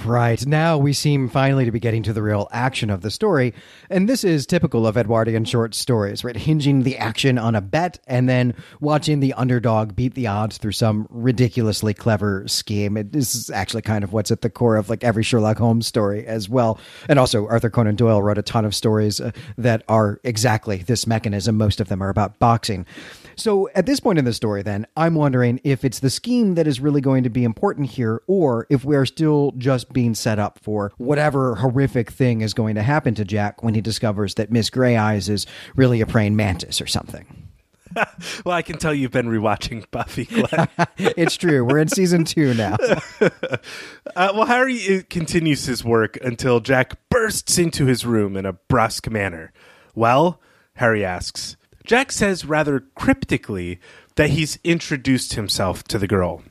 Right. 0.03 0.45
Now 0.45 0.77
we 0.77 0.93
seem 0.93 1.29
finally 1.29 1.65
to 1.65 1.71
be 1.71 1.79
getting 1.79 2.03
to 2.03 2.13
the 2.13 2.21
real 2.21 2.47
action 2.51 2.89
of 2.89 3.01
the 3.01 3.11
story. 3.11 3.53
And 3.89 4.07
this 4.09 4.23
is 4.23 4.45
typical 4.45 4.85
of 4.85 4.97
Edwardian 4.97 5.45
short 5.45 5.73
stories, 5.73 6.23
right? 6.23 6.35
Hinging 6.35 6.83
the 6.83 6.97
action 6.97 7.37
on 7.37 7.55
a 7.55 7.61
bet 7.61 7.99
and 8.07 8.27
then 8.29 8.53
watching 8.79 9.19
the 9.19 9.33
underdog 9.33 9.95
beat 9.95 10.13
the 10.13 10.27
odds 10.27 10.57
through 10.57 10.73
some 10.73 11.07
ridiculously 11.09 11.93
clever 11.93 12.47
scheme. 12.47 12.97
It, 12.97 13.11
this 13.11 13.35
is 13.35 13.49
actually 13.49 13.81
kind 13.81 14.03
of 14.03 14.13
what's 14.13 14.31
at 14.31 14.41
the 14.41 14.49
core 14.49 14.75
of 14.75 14.89
like 14.89 15.03
every 15.03 15.23
Sherlock 15.23 15.57
Holmes 15.57 15.87
story 15.87 16.25
as 16.25 16.49
well. 16.49 16.79
And 17.09 17.19
also, 17.19 17.47
Arthur 17.47 17.69
Conan 17.69 17.95
Doyle 17.95 18.21
wrote 18.21 18.37
a 18.37 18.43
ton 18.43 18.65
of 18.65 18.75
stories 18.75 19.19
uh, 19.19 19.31
that 19.57 19.83
are 19.87 20.19
exactly 20.23 20.77
this 20.77 21.07
mechanism. 21.07 21.57
Most 21.57 21.79
of 21.79 21.87
them 21.87 22.01
are 22.01 22.09
about 22.09 22.39
boxing. 22.39 22.85
So 23.37 23.69
at 23.75 23.85
this 23.85 23.99
point 23.99 24.19
in 24.19 24.25
the 24.25 24.33
story, 24.33 24.61
then, 24.61 24.87
I'm 24.95 25.15
wondering 25.15 25.59
if 25.63 25.83
it's 25.83 25.99
the 25.99 26.09
scheme 26.09 26.55
that 26.55 26.67
is 26.67 26.79
really 26.79 27.01
going 27.01 27.23
to 27.23 27.29
be 27.29 27.43
important 27.43 27.89
here, 27.89 28.21
or 28.27 28.65
if 28.69 28.85
we 28.85 28.95
are 28.95 29.05
still 29.05 29.53
just 29.57 29.91
being 29.93 30.15
set 30.15 30.39
up 30.39 30.59
for 30.61 30.91
whatever 30.97 31.55
horrific 31.55 32.11
thing 32.11 32.41
is 32.41 32.53
going 32.53 32.75
to 32.75 32.83
happen 32.83 33.15
to 33.15 33.25
Jack 33.25 33.63
when 33.63 33.73
he 33.73 33.81
discovers 33.81 34.35
that 34.35 34.51
Miss 34.51 34.69
Grey 34.69 34.95
Eyes 34.95 35.29
is 35.29 35.45
really 35.75 36.01
a 36.01 36.05
praying 36.05 36.35
mantis 36.35 36.81
or 36.81 36.87
something. 36.87 37.45
well, 38.45 38.55
I 38.55 38.61
can 38.61 38.77
tell 38.77 38.93
you've 38.93 39.11
been 39.11 39.27
rewatching 39.27 39.89
Buffy, 39.91 40.25
Glenn. 40.25 40.67
it's 40.97 41.35
true. 41.35 41.63
We're 41.63 41.79
in 41.79 41.87
season 41.87 42.25
two 42.25 42.53
now. 42.53 42.77
uh, 43.21 43.57
well, 44.15 44.45
Harry 44.45 45.03
continues 45.09 45.65
his 45.65 45.83
work 45.83 46.17
until 46.23 46.59
Jack 46.59 46.97
bursts 47.09 47.57
into 47.57 47.85
his 47.85 48.05
room 48.05 48.35
in 48.35 48.45
a 48.45 48.53
brusque 48.53 49.09
manner. 49.09 49.53
Well, 49.93 50.41
Harry 50.75 51.05
asks, 51.05 51.55
Jack 51.85 52.11
says 52.11 52.45
rather 52.45 52.81
cryptically 52.95 53.79
that 54.15 54.31
he's 54.31 54.59
introduced 54.63 55.33
himself 55.33 55.83
to 55.85 55.99
the 55.99 56.07
girl. 56.07 56.43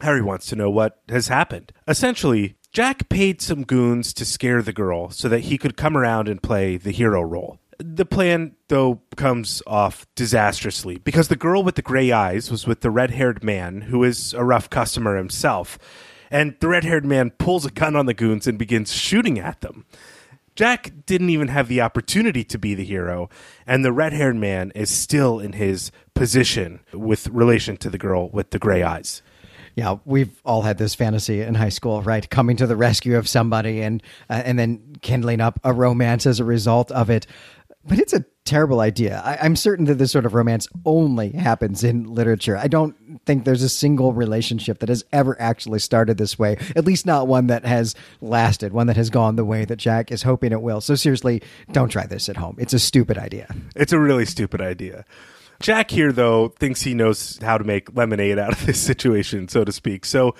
Harry 0.00 0.22
wants 0.22 0.46
to 0.46 0.56
know 0.56 0.70
what 0.70 1.00
has 1.08 1.28
happened. 1.28 1.72
Essentially, 1.88 2.56
Jack 2.72 3.08
paid 3.08 3.42
some 3.42 3.64
goons 3.64 4.12
to 4.14 4.24
scare 4.24 4.62
the 4.62 4.72
girl 4.72 5.10
so 5.10 5.28
that 5.28 5.40
he 5.40 5.58
could 5.58 5.76
come 5.76 5.96
around 5.96 6.28
and 6.28 6.42
play 6.42 6.76
the 6.76 6.92
hero 6.92 7.20
role. 7.22 7.58
The 7.78 8.04
plan, 8.04 8.54
though, 8.68 9.00
comes 9.16 9.62
off 9.66 10.06
disastrously 10.14 10.98
because 10.98 11.28
the 11.28 11.36
girl 11.36 11.62
with 11.62 11.76
the 11.76 11.82
gray 11.82 12.12
eyes 12.12 12.50
was 12.50 12.66
with 12.66 12.82
the 12.82 12.90
red 12.90 13.10
haired 13.12 13.42
man 13.42 13.82
who 13.82 14.04
is 14.04 14.34
a 14.34 14.44
rough 14.44 14.68
customer 14.68 15.16
himself. 15.16 15.78
And 16.30 16.54
the 16.60 16.68
red 16.68 16.84
haired 16.84 17.06
man 17.06 17.30
pulls 17.30 17.64
a 17.64 17.70
gun 17.70 17.96
on 17.96 18.06
the 18.06 18.14
goons 18.14 18.46
and 18.46 18.58
begins 18.58 18.92
shooting 18.92 19.38
at 19.38 19.62
them. 19.62 19.86
Jack 20.56 20.92
didn't 21.06 21.30
even 21.30 21.48
have 21.48 21.68
the 21.68 21.80
opportunity 21.80 22.44
to 22.44 22.58
be 22.58 22.74
the 22.74 22.84
hero, 22.84 23.28
and 23.66 23.84
the 23.84 23.92
red 23.92 24.12
haired 24.12 24.36
man 24.36 24.72
is 24.74 24.90
still 24.90 25.38
in 25.38 25.54
his 25.54 25.90
position 26.14 26.80
with 26.92 27.28
relation 27.28 27.76
to 27.78 27.90
the 27.90 27.98
girl 27.98 28.28
with 28.30 28.50
the 28.50 28.58
gray 28.58 28.82
eyes. 28.82 29.22
Yeah, 29.76 29.96
we've 30.04 30.40
all 30.44 30.62
had 30.62 30.78
this 30.78 30.94
fantasy 30.94 31.40
in 31.40 31.54
high 31.54 31.68
school, 31.68 32.02
right? 32.02 32.28
Coming 32.28 32.56
to 32.56 32.66
the 32.66 32.76
rescue 32.76 33.16
of 33.16 33.28
somebody 33.28 33.80
and 33.80 34.02
uh, 34.28 34.42
and 34.44 34.58
then 34.58 34.96
kindling 35.00 35.40
up 35.40 35.60
a 35.64 35.72
romance 35.72 36.26
as 36.26 36.40
a 36.40 36.44
result 36.44 36.90
of 36.90 37.08
it. 37.08 37.26
But 37.84 37.98
it's 37.98 38.12
a 38.12 38.24
terrible 38.50 38.80
idea. 38.80 39.22
I, 39.24 39.46
am 39.46 39.54
certain 39.54 39.84
that 39.84 39.94
this 39.94 40.10
sort 40.10 40.26
of 40.26 40.34
romance 40.34 40.66
only 40.84 41.30
happens 41.30 41.84
in 41.84 42.12
literature. 42.12 42.56
I 42.56 42.66
don't 42.66 42.96
think 43.24 43.44
there's 43.44 43.62
a 43.62 43.68
single 43.68 44.12
relationship 44.12 44.80
that 44.80 44.88
has 44.88 45.04
ever 45.12 45.40
actually 45.40 45.78
started 45.78 46.18
this 46.18 46.36
way, 46.36 46.56
at 46.74 46.84
least 46.84 47.06
not 47.06 47.28
one 47.28 47.46
that 47.46 47.64
has 47.64 47.94
lasted, 48.20 48.72
one 48.72 48.88
that 48.88 48.96
has 48.96 49.08
gone 49.08 49.36
the 49.36 49.44
way 49.44 49.64
that 49.64 49.76
Jack 49.76 50.10
is 50.10 50.24
hoping 50.24 50.50
it 50.50 50.62
will. 50.62 50.80
So, 50.80 50.96
seriously, 50.96 51.42
don't 51.70 51.90
try 51.90 52.06
this 52.06 52.28
at 52.28 52.36
home. 52.36 52.56
It's 52.58 52.74
a 52.74 52.80
stupid 52.80 53.18
idea. 53.18 53.54
It's 53.76 53.92
a 53.92 54.00
really 54.00 54.24
stupid 54.24 54.60
idea. 54.60 55.04
Jack 55.60 55.92
here, 55.92 56.10
though, 56.10 56.48
thinks 56.48 56.82
he 56.82 56.92
knows 56.92 57.38
how 57.38 57.56
to 57.56 57.62
make 57.62 57.94
lemonade 57.94 58.38
out 58.38 58.52
of 58.52 58.66
this 58.66 58.80
situation, 58.90 59.46
so 59.46 59.62
to 59.62 59.70
speak. 59.70 60.04
So, 60.04 60.34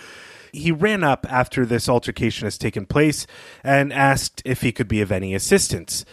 he 0.53 0.73
ran 0.73 1.05
up 1.05 1.25
after 1.31 1.65
this 1.65 1.89
altercation 1.89 2.45
has 2.47 2.59
taken 2.59 2.87
place 2.87 3.25
and 3.63 3.93
asked 3.93 4.43
if 4.45 4.63
he 4.63 4.73
could 4.73 4.89
be 4.89 5.01
of 5.01 5.13
any 5.13 5.33
assistance. 5.33 6.05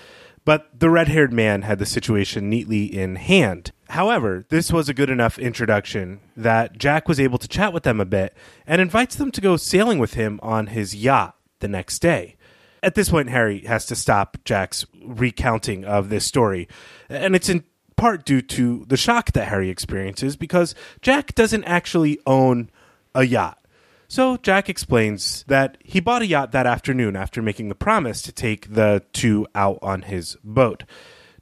But 0.48 0.80
the 0.80 0.90
red 0.90 1.10
haired 1.10 1.34
man 1.34 1.64
had 1.64 1.78
the 1.78 1.86
situation 1.86 2.50
neatly 2.50 2.86
in 2.86 3.18
hand. 3.18 3.74
However, 3.90 4.46
this 4.48 4.72
was 4.72 4.88
a 4.88 4.94
good 4.94 5.10
enough 5.10 5.38
introduction 5.38 6.22
that 6.38 6.78
Jack 6.78 7.10
was 7.10 7.20
able 7.20 7.38
to 7.40 7.50
chat 7.50 7.74
with 7.74 7.84
them 7.84 8.00
a 8.00 8.06
bit 8.06 8.34
and 8.66 8.80
invites 8.80 9.18
them 9.18 9.30
to 9.32 9.42
go 9.42 9.58
sailing 9.58 10.00
with 10.00 10.14
him 10.14 10.40
on 10.42 10.68
his 10.68 10.96
yacht 10.96 11.36
the 11.60 11.68
next 11.68 12.00
day. 12.00 12.38
At 12.82 12.96
this 12.96 13.10
point, 13.10 13.30
Harry 13.30 13.66
has 13.66 13.86
to 13.88 13.96
stop 13.98 14.38
Jack's 14.46 14.86
recounting 15.04 15.84
of 15.84 16.08
this 16.08 16.24
story, 16.24 16.70
and 17.10 17.36
it's 17.36 17.50
in 17.50 17.66
part 17.98 18.24
due 18.24 18.42
to 18.44 18.86
the 18.88 18.96
shock 18.96 19.34
that 19.34 19.50
Harry 19.50 19.70
experiences 19.70 20.38
because 20.38 20.74
Jack 21.02 21.36
doesn't 21.36 21.66
actually 21.66 22.20
own 22.26 22.70
a 23.14 23.26
yacht. 23.26 23.60
So 24.08 24.38
Jack 24.38 24.70
explains 24.70 25.44
that 25.48 25.78
he 25.84 26.00
bought 26.00 26.22
a 26.22 26.28
yacht 26.28 26.52
that 26.54 26.66
afternoon 26.66 27.16
after 27.16 27.42
making 27.42 27.70
the 27.70 27.76
promise 27.76 28.22
to 28.24 28.32
take 28.32 28.74
the 28.74 29.04
two 29.12 29.46
out 29.54 29.80
on 29.82 30.04
his 30.04 30.38
boat. 30.44 30.84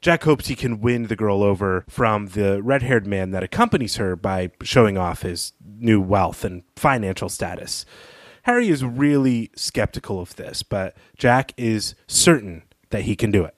Jack 0.00 0.24
hopes 0.24 0.48
he 0.48 0.56
can 0.56 0.80
win 0.80 1.06
the 1.06 1.16
girl 1.16 1.42
over 1.42 1.84
from 1.88 2.28
the 2.28 2.62
red 2.62 2.82
haired 2.82 3.06
man 3.06 3.30
that 3.30 3.42
accompanies 3.42 3.96
her 3.96 4.14
by 4.16 4.50
showing 4.62 4.98
off 4.98 5.22
his 5.22 5.52
new 5.78 6.00
wealth 6.00 6.44
and 6.44 6.64
financial 6.74 7.28
status. 7.28 7.86
Harry 8.42 8.68
is 8.68 8.84
really 8.84 9.50
skeptical 9.56 10.20
of 10.20 10.36
this, 10.36 10.62
but 10.62 10.96
Jack 11.16 11.52
is 11.56 11.94
certain 12.06 12.62
that 12.90 13.02
he 13.02 13.16
can 13.16 13.30
do 13.30 13.44
it. 13.44 13.55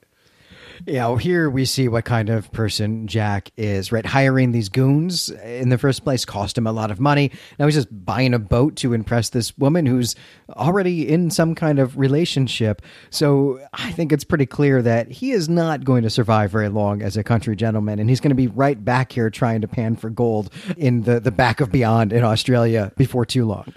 Yeah, 0.86 1.06
well, 1.08 1.16
here 1.16 1.50
we 1.50 1.64
see 1.64 1.88
what 1.88 2.04
kind 2.04 2.30
of 2.30 2.50
person 2.52 3.06
Jack 3.06 3.50
is, 3.56 3.90
right? 3.90 4.06
Hiring 4.06 4.52
these 4.52 4.68
goons 4.68 5.28
in 5.28 5.68
the 5.68 5.78
first 5.78 6.04
place 6.04 6.24
cost 6.24 6.56
him 6.56 6.66
a 6.66 6.72
lot 6.72 6.90
of 6.90 7.00
money. 7.00 7.30
Now 7.58 7.66
he's 7.66 7.74
just 7.74 8.04
buying 8.04 8.34
a 8.34 8.38
boat 8.38 8.76
to 8.76 8.92
impress 8.92 9.30
this 9.30 9.56
woman 9.58 9.86
who's 9.86 10.14
already 10.50 11.08
in 11.08 11.30
some 11.30 11.54
kind 11.54 11.78
of 11.78 11.98
relationship. 11.98 12.82
So 13.10 13.60
I 13.72 13.90
think 13.92 14.12
it's 14.12 14.24
pretty 14.24 14.46
clear 14.46 14.82
that 14.82 15.10
he 15.10 15.32
is 15.32 15.48
not 15.48 15.84
going 15.84 16.02
to 16.02 16.10
survive 16.10 16.50
very 16.50 16.68
long 16.68 17.02
as 17.02 17.16
a 17.16 17.24
country 17.24 17.56
gentleman, 17.56 17.98
and 17.98 18.08
he's 18.08 18.20
going 18.20 18.30
to 18.30 18.36
be 18.36 18.46
right 18.48 18.82
back 18.82 19.12
here 19.12 19.30
trying 19.30 19.60
to 19.62 19.68
pan 19.68 19.96
for 19.96 20.10
gold 20.10 20.52
in 20.76 21.02
the, 21.02 21.20
the 21.20 21.32
back 21.32 21.60
of 21.60 21.72
beyond 21.72 22.12
in 22.12 22.24
Australia 22.24 22.92
before 22.96 23.26
too 23.26 23.44
long. 23.44 23.72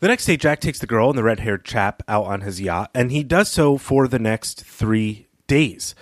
The 0.00 0.08
next 0.08 0.24
day, 0.24 0.38
Jack 0.38 0.60
takes 0.60 0.78
the 0.78 0.86
girl 0.86 1.10
and 1.10 1.18
the 1.18 1.22
red 1.22 1.40
haired 1.40 1.64
chap 1.64 2.02
out 2.08 2.24
on 2.24 2.40
his 2.40 2.60
yacht, 2.60 2.90
and 2.94 3.12
he 3.12 3.22
does 3.22 3.50
so 3.50 3.76
for 3.76 4.08
the 4.08 4.18
next 4.18 4.64
three 4.64 5.26
days. 5.46 5.94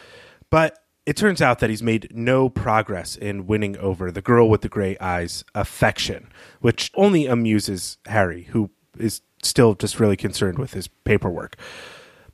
But 0.50 0.78
it 1.06 1.16
turns 1.16 1.40
out 1.40 1.58
that 1.60 1.70
he's 1.70 1.82
made 1.82 2.12
no 2.14 2.48
progress 2.48 3.16
in 3.16 3.46
winning 3.46 3.76
over 3.78 4.10
the 4.10 4.20
girl 4.20 4.48
with 4.48 4.60
the 4.60 4.68
gray 4.68 4.96
eyes 4.98 5.44
affection, 5.54 6.28
which 6.60 6.90
only 6.94 7.26
amuses 7.26 7.96
Harry, 8.06 8.44
who 8.50 8.70
is 8.98 9.22
still 9.42 9.74
just 9.74 10.00
really 10.00 10.16
concerned 10.16 10.58
with 10.58 10.74
his 10.74 10.88
paperwork. 10.88 11.56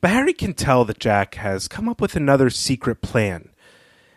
But 0.00 0.10
Harry 0.10 0.32
can 0.32 0.54
tell 0.54 0.84
that 0.84 0.98
Jack 0.98 1.36
has 1.36 1.68
come 1.68 1.88
up 1.88 2.00
with 2.00 2.16
another 2.16 2.50
secret 2.50 3.00
plan. 3.00 3.50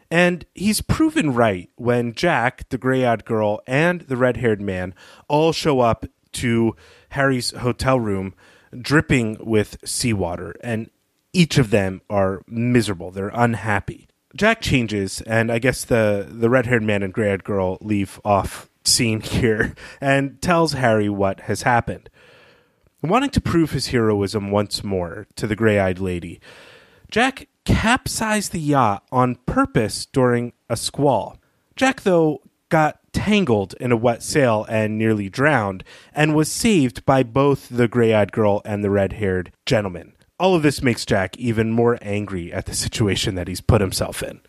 And 0.10 0.46
he's 0.56 0.82
proven 0.82 1.34
right 1.34 1.70
when 1.76 2.14
Jack, 2.14 2.68
the 2.70 2.78
gray 2.78 3.06
eyed 3.06 3.26
girl, 3.26 3.62
and 3.68 4.02
the 4.02 4.18
red 4.18 4.38
haired 4.38 4.62
man 4.62 4.96
all 5.28 5.52
show 5.52 5.82
up 5.82 6.06
to 6.34 6.76
Harry's 7.10 7.52
hotel 7.52 8.00
room 8.00 8.34
dripping 8.82 9.38
with 9.40 9.78
seawater. 9.86 10.56
And 10.62 10.90
each 11.38 11.60
of 11.60 11.70
them 11.70 12.02
are 12.10 12.42
miserable. 12.48 13.12
They're 13.12 13.30
unhappy. 13.32 14.08
Jack 14.36 14.60
changes, 14.60 15.22
and 15.22 15.52
I 15.52 15.60
guess 15.60 15.86
the, 15.86 16.28
the 16.28 16.50
red 16.50 16.66
haired 16.66 16.82
man 16.82 17.04
and 17.04 17.14
gray 17.14 17.28
haired 17.28 17.44
girl 17.44 17.78
leave 17.80 18.20
off 18.26 18.72
scene 18.84 19.22
here 19.22 19.76
and 20.02 20.42
tells 20.42 20.74
Harry 20.74 21.10
what 21.10 21.42
has 21.42 21.62
happened. 21.62 22.10
Wanting 23.04 23.30
to 23.30 23.42
prove 23.42 23.72
his 23.72 23.88
heroism 23.88 24.50
once 24.50 24.84
more 24.84 25.28
to 25.36 25.46
the 25.46 25.56
gray 25.56 25.80
eyed 25.80 26.00
lady, 26.00 26.42
Jack 27.12 27.48
capsized 27.66 28.52
the 28.52 28.60
yacht 28.60 29.04
on 29.12 29.36
purpose 29.46 30.08
during 30.08 30.54
a 30.68 30.76
squall. 30.76 31.38
Jack, 31.76 32.02
though, 32.02 32.42
got 32.70 33.00
tangled 33.14 33.76
in 33.80 33.92
a 33.92 33.98
wet 33.98 34.24
sail 34.24 34.66
and 34.68 34.98
nearly 34.98 35.30
drowned, 35.30 35.84
and 36.14 36.36
was 36.36 36.52
saved 36.52 37.06
by 37.06 37.22
both 37.22 37.70
the 37.70 37.88
gray 37.88 38.16
eyed 38.16 38.32
girl 38.32 38.64
and 38.66 38.84
the 38.84 38.90
red 38.90 39.14
haired 39.14 39.52
gentleman 39.68 40.14
all 40.40 40.56
of 40.56 40.62
this 40.62 40.84
makes 40.84 41.06
Jack 41.06 41.36
even 41.38 41.72
more 41.72 41.98
angry 42.02 42.54
at 42.54 42.66
the 42.68 42.76
situation 42.76 43.36
that 43.36 43.48
he's 43.48 43.62
put 43.62 43.82
himself 43.82 44.22
in. 44.22 44.40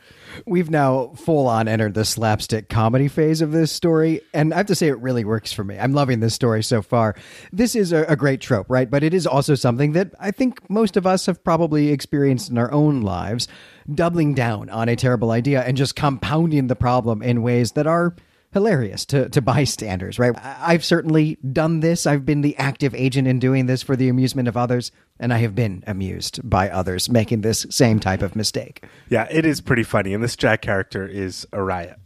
We've 0.47 0.71
now 0.71 1.09
full 1.17 1.47
on 1.49 1.67
entered 1.67 1.95
the 1.95 2.05
slapstick 2.05 2.69
comedy 2.69 3.09
phase 3.09 3.41
of 3.41 3.53
this 3.53 3.73
story, 3.73 4.21
and 4.35 4.53
I 4.53 4.59
have 4.59 4.67
to 4.67 4.75
say 4.75 4.89
it 4.89 5.01
really 5.01 5.25
works 5.25 5.53
for 5.53 5.65
me. 5.65 5.79
I'm 5.79 5.95
loving 5.95 6.21
this 6.21 6.35
story 6.35 6.63
so 6.63 6.83
far. 6.83 7.17
This 7.53 7.75
is 7.75 7.93
a, 7.93 8.05
a, 8.05 8.17
great 8.17 8.41
trope, 8.41 8.67
right? 8.69 8.91
But 8.91 9.03
it 9.03 9.15
is 9.15 9.27
also 9.27 9.55
something 9.55 9.93
that 9.93 10.15
I 10.21 10.31
think 10.31 10.69
most 10.69 10.97
of 10.97 11.07
us 11.07 11.27
have 11.27 11.43
probably 11.43 11.89
experienced 11.89 12.51
in 12.51 12.59
our 12.59 12.71
own 12.71 13.01
lives, 13.01 13.49
doubling 13.93 14.35
down 14.35 14.69
on 14.69 14.89
a 14.89 14.97
terrible 14.97 15.31
idea 15.31 15.63
and 15.63 15.77
just 15.77 15.97
compounding 15.97 16.67
the 16.67 16.77
problem 16.77 17.23
in 17.23 17.43
ways 17.43 17.73
that 17.73 17.87
are 17.87 18.15
hilarious 18.53 19.05
to, 19.07 19.29
to 19.29 19.41
bystanders, 19.43 20.19
right? 20.19 20.35
I've 20.43 20.85
certainly 20.85 21.39
done 21.53 21.81
this. 21.81 22.07
I've 22.07 22.25
been 22.25 22.41
the 22.41 22.57
active 22.57 22.95
agent 22.95 23.29
in 23.29 23.39
doing 23.39 23.67
this 23.67 23.83
for 23.83 23.97
the 23.97 24.09
amusement 24.09 24.49
of 24.49 24.57
others, 24.57 24.91
and 25.19 25.33
I 25.33 25.39
have 25.39 25.55
been 25.55 25.85
amused 25.87 26.41
by 26.49 26.71
others 26.71 27.09
making 27.09 27.43
this 27.43 27.67
same 27.71 28.01
type 28.01 28.23
of 28.23 28.37
mistake. 28.37 28.85
Yeah, 29.09 29.27
it 29.31 29.45
is 29.45 29.61
pretty 29.61 29.85
funny, 29.85 30.15
and 30.15 30.23
this 30.23 30.37
Jack 30.37 30.63
character 30.63 31.07
is 31.07 31.47
a 31.53 31.63
riot. 31.63 31.99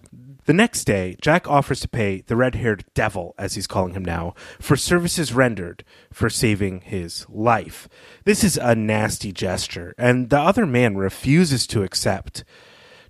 The 0.45 0.53
next 0.53 0.85
day, 0.85 1.17
Jack 1.21 1.49
offers 1.49 1.79
to 1.81 1.89
pay 1.89 2.23
the 2.23 2.35
red 2.35 2.57
haired 2.57 2.85
devil, 2.95 3.33
as 3.39 3.55
he's 3.55 3.69
calling 3.69 3.95
him 3.95 4.05
now, 4.05 4.35
for 4.61 4.77
services 4.77 5.33
rendered 5.33 5.85
for 6.13 6.29
saving 6.29 6.81
his 6.81 7.25
life. 7.29 7.89
This 8.25 8.43
is 8.43 8.57
a 8.57 8.75
nasty 8.75 9.31
gesture, 9.31 9.95
and 9.97 10.31
the 10.31 10.41
other 10.41 10.67
man 10.67 10.97
refuses 10.97 11.65
to 11.69 11.85
accept. 11.85 12.43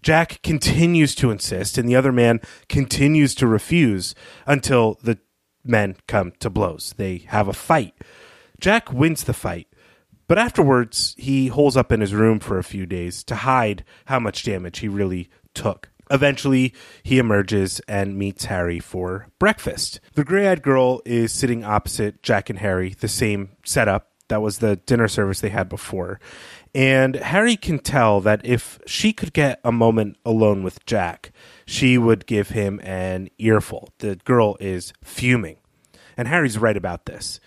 Jack 0.02 0.42
continues 0.42 1.14
to 1.16 1.30
insist, 1.30 1.78
and 1.78 1.88
the 1.88 1.96
other 1.96 2.12
man 2.12 2.40
continues 2.68 3.34
to 3.36 3.46
refuse 3.46 4.14
until 4.46 4.98
the 5.02 5.18
men 5.64 5.96
come 6.08 6.32
to 6.40 6.50
blows. 6.50 6.94
They 6.96 7.18
have 7.28 7.48
a 7.48 7.52
fight. 7.52 7.94
Jack 8.60 8.92
wins 8.92 9.24
the 9.24 9.32
fight, 9.32 9.68
but 10.26 10.38
afterwards, 10.38 11.14
he 11.18 11.48
holes 11.48 11.76
up 11.76 11.92
in 11.92 12.00
his 12.00 12.14
room 12.14 12.40
for 12.40 12.58
a 12.58 12.64
few 12.64 12.86
days 12.86 13.22
to 13.24 13.34
hide 13.36 13.84
how 14.06 14.18
much 14.18 14.44
damage 14.44 14.80
he 14.80 14.88
really 14.88 15.28
took. 15.54 15.90
Eventually, 16.10 16.74
he 17.02 17.18
emerges 17.18 17.80
and 17.88 18.18
meets 18.18 18.46
Harry 18.46 18.80
for 18.80 19.28
breakfast. 19.38 20.00
The 20.14 20.24
gray 20.24 20.48
eyed 20.48 20.62
girl 20.62 21.00
is 21.04 21.32
sitting 21.32 21.64
opposite 21.64 22.22
Jack 22.22 22.50
and 22.50 22.58
Harry, 22.58 22.94
the 22.98 23.08
same 23.08 23.50
setup. 23.64 24.08
That 24.28 24.42
was 24.42 24.58
the 24.58 24.76
dinner 24.76 25.08
service 25.08 25.40
they 25.40 25.50
had 25.50 25.68
before. 25.68 26.20
And 26.74 27.16
Harry 27.16 27.56
can 27.56 27.78
tell 27.80 28.20
that 28.22 28.40
if 28.44 28.78
she 28.87 29.12
could 29.12 29.32
get 29.32 29.61
a 29.62 29.70
moment 29.70 30.16
alone 30.24 30.62
with 30.62 30.85
Jack, 30.87 31.32
she 31.66 31.98
would 31.98 32.26
give 32.26 32.50
him 32.50 32.80
an 32.82 33.28
earful. 33.38 33.90
The 33.98 34.16
girl 34.16 34.56
is 34.58 34.94
fuming. 35.04 35.58
And 36.16 36.28
Harry's 36.28 36.58
right 36.58 36.76
about 36.76 37.04
this. 37.06 37.40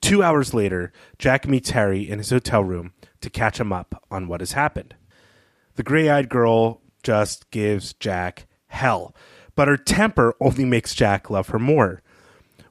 Two 0.00 0.22
hours 0.22 0.52
later, 0.52 0.92
Jack 1.18 1.46
meets 1.46 1.70
Harry 1.70 2.08
in 2.08 2.18
his 2.18 2.30
hotel 2.30 2.64
room 2.64 2.92
to 3.20 3.30
catch 3.30 3.60
him 3.60 3.72
up 3.72 4.02
on 4.10 4.26
what 4.26 4.40
has 4.40 4.52
happened. 4.52 4.96
The 5.76 5.84
gray 5.84 6.08
eyed 6.08 6.28
girl 6.28 6.82
just 7.04 7.50
gives 7.50 7.92
Jack 7.94 8.46
hell, 8.66 9.14
but 9.54 9.68
her 9.68 9.76
temper 9.76 10.34
only 10.40 10.64
makes 10.64 10.94
Jack 10.94 11.30
love 11.30 11.48
her 11.48 11.58
more. 11.58 12.02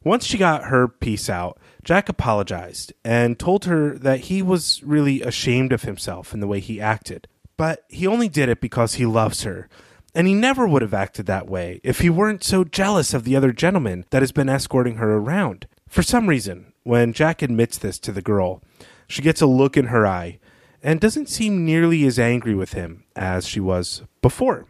Once 0.04 0.26
she 0.26 0.38
got 0.38 0.66
her 0.66 0.88
piece 0.88 1.30
out, 1.30 1.60
Jack 1.84 2.10
apologized 2.10 2.94
and 3.04 3.38
told 3.38 3.66
her 3.66 3.98
that 3.98 4.22
he 4.22 4.42
was 4.42 4.82
really 4.84 5.22
ashamed 5.22 5.72
of 5.72 5.84
himself 5.84 6.34
and 6.34 6.42
the 6.42 6.48
way 6.48 6.60
he 6.60 6.82
acted. 6.82 7.28
But 7.58 7.84
he 7.90 8.08
only 8.08 8.28
did 8.28 8.50
it 8.50 8.62
because 8.62 8.96
he 8.96 9.06
loves 9.06 9.44
her. 9.44 9.70
And 10.14 10.28
he 10.28 10.34
never 10.34 10.68
would 10.68 10.82
have 10.82 10.94
acted 10.94 11.26
that 11.28 11.48
way 11.48 11.80
if 11.84 12.00
he 12.00 12.10
weren't 12.10 12.44
so 12.44 12.64
jealous 12.64 13.14
of 13.14 13.24
the 13.24 13.36
other 13.36 13.54
gentleman 13.54 14.06
that 14.10 14.22
has 14.22 14.32
been 14.32 14.50
escorting 14.50 14.96
her 14.96 15.14
around. 15.14 15.68
For 15.88 16.04
some 16.04 16.28
reason, 16.28 16.74
when 16.84 17.14
Jack 17.14 17.42
admits 17.42 17.78
this 17.78 18.00
to 18.00 18.12
the 18.12 18.22
girl, 18.22 18.62
she 19.08 19.22
gets 19.22 19.42
a 19.42 19.46
look 19.46 19.78
in 19.78 19.86
her 19.86 20.06
eye 20.08 20.40
and 20.84 21.00
doesn't 21.00 21.30
seem 21.30 21.64
nearly 21.64 22.06
as 22.06 22.18
angry 22.20 22.56
with 22.56 22.74
him 22.74 23.04
as 23.16 23.48
she 23.48 23.60
was 23.60 24.02
before. 24.22 24.66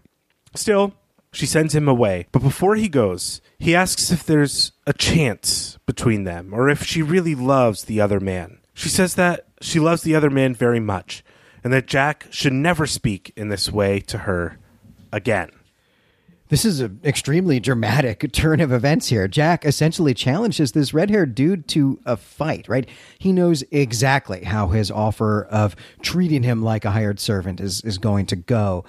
Still, 0.54 0.94
she 1.34 1.46
sends 1.46 1.74
him 1.74 1.88
away, 1.88 2.28
but 2.32 2.42
before 2.42 2.76
he 2.76 2.90
goes, 2.90 3.42
he 3.58 3.76
asks 3.76 4.12
if 4.12 4.24
there's 4.24 4.74
a 4.86 4.94
chance 4.94 5.78
between 5.86 6.26
them 6.26 6.54
or 6.54 6.70
if 6.70 6.84
she 6.84 7.02
really 7.02 7.36
loves 7.36 7.86
the 7.86 8.02
other 8.02 8.20
man. 8.20 8.60
She 8.74 8.90
says 8.90 9.16
that 9.16 9.48
she 9.62 9.80
loves 9.80 10.02
the 10.02 10.16
other 10.16 10.30
man 10.30 10.54
very 10.54 10.80
much 10.80 11.24
and 11.64 11.72
that 11.72 11.88
Jack 11.88 12.28
should 12.32 12.54
never 12.54 12.86
speak 12.86 13.32
in 13.36 13.50
this 13.50 13.72
way 13.72 14.00
to 14.02 14.20
her 14.20 14.58
again. 15.12 15.52
This 16.50 16.66
is 16.66 16.82
an 16.82 17.00
extremely 17.06 17.62
dramatic 17.62 18.30
turn 18.34 18.60
of 18.60 18.74
events 18.74 19.08
here. 19.08 19.26
Jack 19.30 19.64
essentially 19.64 20.14
challenges 20.14 20.74
this 20.74 20.94
red 20.94 21.10
haired 21.10 21.34
dude 21.34 21.66
to 21.70 21.98
a 22.06 22.18
fight, 22.18 22.68
right? 22.68 22.90
He 23.18 23.32
knows 23.32 23.64
exactly 23.72 24.44
how 24.44 24.68
his 24.68 24.92
offer 24.92 25.46
of 25.46 25.78
treating 26.02 26.44
him 26.44 26.62
like 26.62 26.84
a 26.84 26.92
hired 26.92 27.22
servant 27.22 27.62
is, 27.62 27.82
is 27.86 27.98
going 27.98 28.26
to 28.26 28.36
go. 28.36 28.84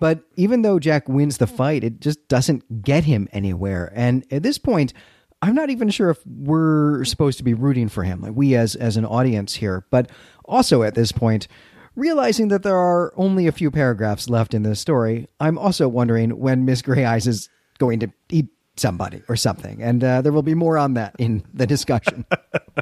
But 0.00 0.24
even 0.36 0.62
though 0.62 0.78
Jack 0.78 1.08
wins 1.08 1.38
the 1.38 1.46
fight, 1.46 1.84
it 1.84 2.00
just 2.00 2.26
doesn't 2.28 2.82
get 2.82 3.04
him 3.04 3.28
anywhere. 3.32 3.92
And 3.94 4.26
at 4.30 4.42
this 4.42 4.58
point, 4.58 4.92
I'm 5.40 5.54
not 5.54 5.70
even 5.70 5.90
sure 5.90 6.10
if 6.10 6.18
we're 6.26 7.04
supposed 7.04 7.38
to 7.38 7.44
be 7.44 7.54
rooting 7.54 7.88
for 7.88 8.02
him, 8.02 8.22
like 8.22 8.32
we 8.34 8.54
as 8.56 8.74
as 8.76 8.96
an 8.96 9.04
audience 9.04 9.54
here. 9.54 9.86
But 9.90 10.10
also 10.44 10.82
at 10.82 10.94
this 10.94 11.12
point, 11.12 11.48
realizing 11.94 12.48
that 12.48 12.62
there 12.62 12.76
are 12.76 13.12
only 13.16 13.46
a 13.46 13.52
few 13.52 13.70
paragraphs 13.70 14.28
left 14.28 14.54
in 14.54 14.62
this 14.62 14.80
story, 14.80 15.28
I'm 15.40 15.58
also 15.58 15.88
wondering 15.88 16.38
when 16.38 16.64
Miss 16.64 16.82
Grey 16.82 17.04
Eyes 17.04 17.26
is 17.26 17.48
going 17.78 18.00
to 18.00 18.12
eat 18.30 18.46
somebody 18.76 19.22
or 19.28 19.36
something. 19.36 19.82
And 19.82 20.02
uh, 20.02 20.22
there 20.22 20.32
will 20.32 20.42
be 20.42 20.54
more 20.54 20.76
on 20.78 20.94
that 20.94 21.14
in 21.18 21.44
the 21.52 21.66
discussion. 21.66 22.24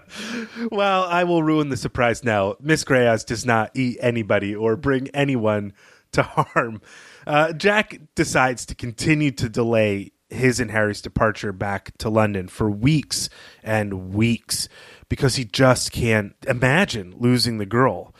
well, 0.70 1.04
I 1.04 1.24
will 1.24 1.42
ruin 1.42 1.68
the 1.68 1.76
surprise 1.76 2.24
now. 2.24 2.56
Miss 2.60 2.84
Grey 2.84 3.08
Eyes 3.08 3.24
does 3.24 3.44
not 3.44 3.70
eat 3.74 3.98
anybody 4.00 4.54
or 4.54 4.76
bring 4.76 5.08
anyone 5.08 5.72
to 6.14 6.22
harm. 6.22 6.80
Uh, 7.26 7.52
Jack 7.52 8.00
decides 8.14 8.66
to 8.66 8.74
continue 8.74 9.30
to 9.32 9.48
delay 9.48 10.12
his 10.28 10.60
and 10.60 10.70
Harry's 10.70 11.02
departure 11.02 11.52
back 11.52 11.96
to 11.98 12.08
London 12.08 12.48
for 12.48 12.70
weeks 12.70 13.28
and 13.62 14.14
weeks 14.14 14.68
because 15.08 15.36
he 15.36 15.44
just 15.44 15.92
can't 15.92 16.34
imagine 16.46 17.14
losing 17.18 17.58
the 17.58 17.66
girl. 17.66 18.14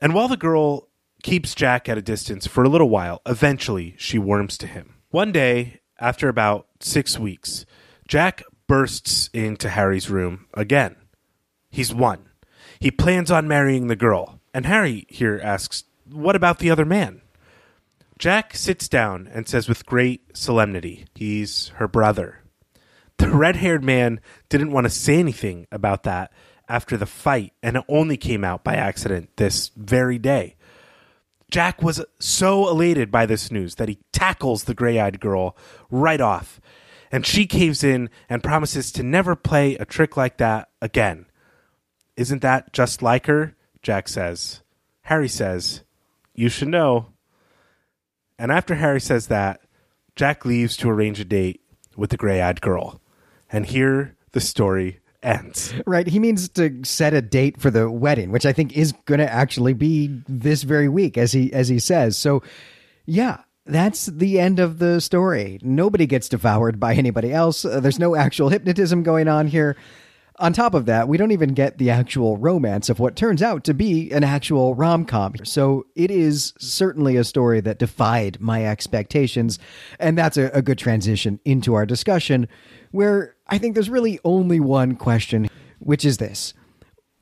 And 0.00 0.14
while 0.14 0.28
the 0.28 0.36
girl 0.36 0.88
keeps 1.22 1.54
Jack 1.54 1.88
at 1.88 1.98
a 1.98 2.02
distance 2.02 2.46
for 2.46 2.62
a 2.62 2.68
little 2.68 2.88
while, 2.88 3.20
eventually 3.26 3.94
she 3.98 4.18
warms 4.18 4.56
to 4.58 4.66
him. 4.66 4.94
One 5.10 5.32
day, 5.32 5.80
after 5.98 6.28
about 6.28 6.68
six 6.80 7.18
weeks, 7.18 7.66
Jack 8.06 8.44
bursts 8.66 9.28
into 9.32 9.68
Harry's 9.68 10.10
room 10.10 10.46
again. 10.54 10.96
He's 11.70 11.92
won. 11.92 12.28
He 12.78 12.90
plans 12.90 13.30
on 13.30 13.48
marrying 13.48 13.88
the 13.88 13.96
girl. 13.96 14.40
And 14.54 14.64
Harry 14.66 15.06
here 15.08 15.40
asks, 15.42 15.84
What 16.08 16.36
about 16.36 16.58
the 16.58 16.70
other 16.70 16.84
man? 16.84 17.20
Jack 18.18 18.56
sits 18.56 18.88
down 18.88 19.28
and 19.32 19.48
says 19.48 19.68
with 19.68 19.86
great 19.86 20.36
solemnity, 20.36 21.06
He's 21.14 21.68
her 21.76 21.86
brother. 21.86 22.42
The 23.18 23.30
red 23.30 23.56
haired 23.56 23.84
man 23.84 24.20
didn't 24.48 24.72
want 24.72 24.84
to 24.84 24.90
say 24.90 25.18
anything 25.18 25.66
about 25.70 26.02
that 26.02 26.32
after 26.68 26.96
the 26.96 27.06
fight, 27.06 27.52
and 27.62 27.76
it 27.76 27.84
only 27.88 28.16
came 28.16 28.44
out 28.44 28.64
by 28.64 28.74
accident 28.74 29.30
this 29.36 29.70
very 29.76 30.18
day. 30.18 30.56
Jack 31.50 31.82
was 31.82 32.04
so 32.18 32.68
elated 32.68 33.10
by 33.10 33.24
this 33.24 33.50
news 33.50 33.76
that 33.76 33.88
he 33.88 33.98
tackles 34.12 34.64
the 34.64 34.74
gray 34.74 34.98
eyed 34.98 35.20
girl 35.20 35.56
right 35.90 36.20
off, 36.20 36.60
and 37.10 37.24
she 37.24 37.46
caves 37.46 37.82
in 37.82 38.10
and 38.28 38.42
promises 38.42 38.92
to 38.92 39.02
never 39.02 39.34
play 39.34 39.76
a 39.76 39.84
trick 39.84 40.16
like 40.16 40.36
that 40.38 40.68
again. 40.82 41.26
Isn't 42.16 42.42
that 42.42 42.72
just 42.72 43.00
like 43.00 43.26
her? 43.26 43.56
Jack 43.80 44.08
says. 44.08 44.62
Harry 45.02 45.28
says, 45.28 45.84
You 46.34 46.48
should 46.48 46.68
know. 46.68 47.12
And 48.38 48.52
after 48.52 48.76
Harry 48.76 49.00
says 49.00 49.26
that, 49.26 49.60
Jack 50.16 50.44
leaves 50.44 50.76
to 50.78 50.90
arrange 50.90 51.20
a 51.20 51.24
date 51.24 51.60
with 51.96 52.10
the 52.10 52.16
gray 52.16 52.40
eyed 52.40 52.60
girl. 52.60 53.00
And 53.50 53.66
here 53.66 54.16
the 54.32 54.40
story 54.40 55.00
ends. 55.22 55.74
Right. 55.86 56.06
He 56.06 56.18
means 56.18 56.48
to 56.50 56.80
set 56.84 57.14
a 57.14 57.22
date 57.22 57.60
for 57.60 57.70
the 57.70 57.90
wedding, 57.90 58.30
which 58.30 58.46
I 58.46 58.52
think 58.52 58.76
is 58.76 58.92
going 59.06 59.20
to 59.20 59.32
actually 59.32 59.74
be 59.74 60.22
this 60.28 60.62
very 60.62 60.88
week, 60.88 61.18
as 61.18 61.32
he 61.32 61.52
as 61.52 61.68
he 61.68 61.78
says. 61.78 62.16
So, 62.16 62.42
yeah, 63.06 63.42
that's 63.66 64.06
the 64.06 64.38
end 64.38 64.58
of 64.60 64.78
the 64.78 65.00
story. 65.00 65.58
Nobody 65.62 66.06
gets 66.06 66.28
devoured 66.28 66.78
by 66.78 66.94
anybody 66.94 67.32
else. 67.32 67.64
Uh, 67.64 67.80
there's 67.80 67.98
no 67.98 68.14
actual 68.14 68.48
hypnotism 68.48 69.02
going 69.02 69.28
on 69.28 69.46
here. 69.46 69.76
On 70.40 70.52
top 70.52 70.74
of 70.74 70.86
that, 70.86 71.08
we 71.08 71.16
don't 71.16 71.32
even 71.32 71.52
get 71.52 71.78
the 71.78 71.90
actual 71.90 72.36
romance 72.36 72.88
of 72.88 73.00
what 73.00 73.16
turns 73.16 73.42
out 73.42 73.64
to 73.64 73.74
be 73.74 74.12
an 74.12 74.22
actual 74.22 74.76
rom 74.76 75.04
com. 75.04 75.34
So 75.42 75.86
it 75.96 76.12
is 76.12 76.54
certainly 76.60 77.16
a 77.16 77.24
story 77.24 77.60
that 77.60 77.80
defied 77.80 78.40
my 78.40 78.64
expectations. 78.64 79.58
And 79.98 80.16
that's 80.16 80.36
a, 80.36 80.44
a 80.54 80.62
good 80.62 80.78
transition 80.78 81.40
into 81.44 81.74
our 81.74 81.84
discussion, 81.84 82.46
where 82.92 83.34
I 83.48 83.58
think 83.58 83.74
there's 83.74 83.90
really 83.90 84.20
only 84.22 84.60
one 84.60 84.94
question, 84.94 85.48
which 85.80 86.04
is 86.04 86.18
this. 86.18 86.54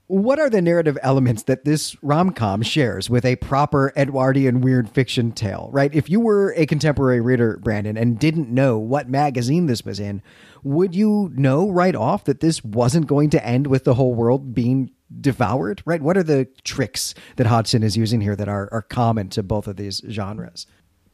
What 0.09 0.39
are 0.39 0.49
the 0.49 0.63
narrative 0.63 0.97
elements 1.03 1.43
that 1.45 1.65
this 1.65 2.01
rom 2.01 2.31
com 2.31 2.63
shares 2.63 3.11
with 3.11 3.25
a 3.25 3.35
proper 3.37 3.93
Edwardian 3.97 4.61
weird 4.61 4.89
fiction 4.89 5.33
tale, 5.33 5.69
right? 5.73 5.93
If 5.93 6.09
you 6.09 6.21
were 6.21 6.55
a 6.57 6.65
contemporary 6.65 7.21
reader, 7.21 7.59
Brandon, 7.61 7.97
and 7.97 8.17
didn't 8.17 8.49
know 8.49 8.79
what 8.79 9.09
magazine 9.09 9.67
this 9.67 9.85
was 9.85 9.99
in, 9.99 10.23
would 10.63 10.95
you 10.95 11.33
know 11.35 11.69
right 11.69 11.97
off 11.97 12.23
that 12.25 12.39
this 12.39 12.63
wasn't 12.63 13.09
going 13.09 13.31
to 13.31 13.45
end 13.45 13.67
with 13.67 13.83
the 13.83 13.95
whole 13.95 14.15
world 14.15 14.55
being 14.55 14.93
devoured, 15.21 15.83
right? 15.85 16.03
What 16.03 16.17
are 16.17 16.23
the 16.23 16.47
tricks 16.63 17.13
that 17.35 17.49
Hodgson 17.49 17.83
is 17.83 17.97
using 17.97 18.21
here 18.21 18.37
that 18.37 18.49
are, 18.49 18.69
are 18.71 18.83
common 18.83 19.29
to 19.31 19.43
both 19.43 19.67
of 19.67 19.77
these 19.77 20.03
genres? 20.09 20.69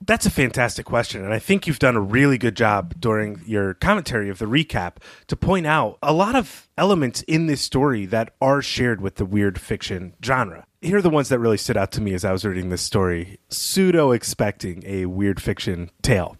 That's 0.04 0.26
a 0.26 0.30
fantastic 0.30 0.84
question. 0.84 1.24
And 1.24 1.32
I 1.32 1.38
think 1.38 1.66
you've 1.66 1.78
done 1.78 1.94
a 1.94 2.00
really 2.00 2.36
good 2.36 2.56
job 2.56 2.94
during 2.98 3.40
your 3.46 3.74
commentary 3.74 4.28
of 4.30 4.38
the 4.38 4.46
recap 4.46 4.96
to 5.28 5.36
point 5.36 5.64
out 5.64 5.98
a 6.02 6.12
lot 6.12 6.34
of 6.34 6.68
elements 6.76 7.22
in 7.22 7.46
this 7.46 7.60
story 7.60 8.06
that 8.06 8.34
are 8.40 8.62
shared 8.62 9.00
with 9.00 9.14
the 9.16 9.24
weird 9.24 9.60
fiction 9.60 10.14
genre. 10.24 10.66
Here 10.80 10.96
are 10.96 11.02
the 11.02 11.10
ones 11.10 11.28
that 11.28 11.38
really 11.38 11.56
stood 11.56 11.76
out 11.76 11.92
to 11.92 12.00
me 12.00 12.14
as 12.14 12.24
I 12.24 12.32
was 12.32 12.44
reading 12.44 12.68
this 12.68 12.82
story, 12.82 13.38
pseudo 13.48 14.10
expecting 14.10 14.82
a 14.84 15.06
weird 15.06 15.40
fiction 15.40 15.90
tale. 16.02 16.36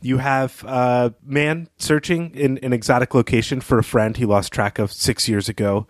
You 0.00 0.18
have 0.18 0.62
a 0.64 1.14
man 1.24 1.68
searching 1.78 2.32
in 2.34 2.58
an 2.58 2.72
exotic 2.72 3.12
location 3.12 3.60
for 3.60 3.78
a 3.78 3.84
friend 3.84 4.16
he 4.16 4.24
lost 4.24 4.52
track 4.52 4.78
of 4.78 4.92
six 4.92 5.28
years 5.28 5.48
ago. 5.48 5.88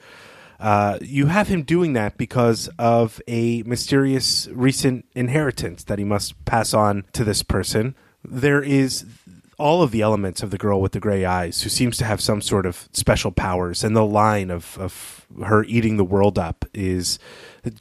Uh, 0.61 0.99
you 1.03 1.27
have 1.27 1.49
him 1.49 1.63
doing 1.63 1.93
that 1.95 2.17
because 2.17 2.69
of 2.79 3.21
a 3.27 3.63
mysterious 3.65 4.49
recent 4.53 5.05
inheritance 5.15 5.85
that 5.85 5.99
he 5.99 6.05
must 6.05 6.43
pass 6.45 6.73
on 6.73 7.05
to 7.13 7.25
this 7.25 7.43
person. 7.43 7.95
There 8.23 8.63
is 8.63 9.05
all 9.59 9.83
of 9.83 9.91
the 9.91 10.01
elements 10.01 10.43
of 10.43 10.51
the 10.51 10.59
girl 10.59 10.81
with 10.81 10.93
the 10.93 11.01
gray 11.01 11.25
eyes 11.25 11.63
who 11.63 11.69
seems 11.69 11.97
to 11.99 12.05
have 12.05 12.21
some 12.21 12.41
sort 12.41 12.67
of 12.67 12.89
special 12.93 13.31
powers 13.31 13.85
and 13.85 13.95
the 13.95 14.05
line 14.05 14.51
of, 14.51 14.77
of 14.79 15.27
her 15.45 15.65
eating 15.65 15.97
the 15.97 16.05
world 16.05 16.39
up 16.39 16.65
is 16.75 17.19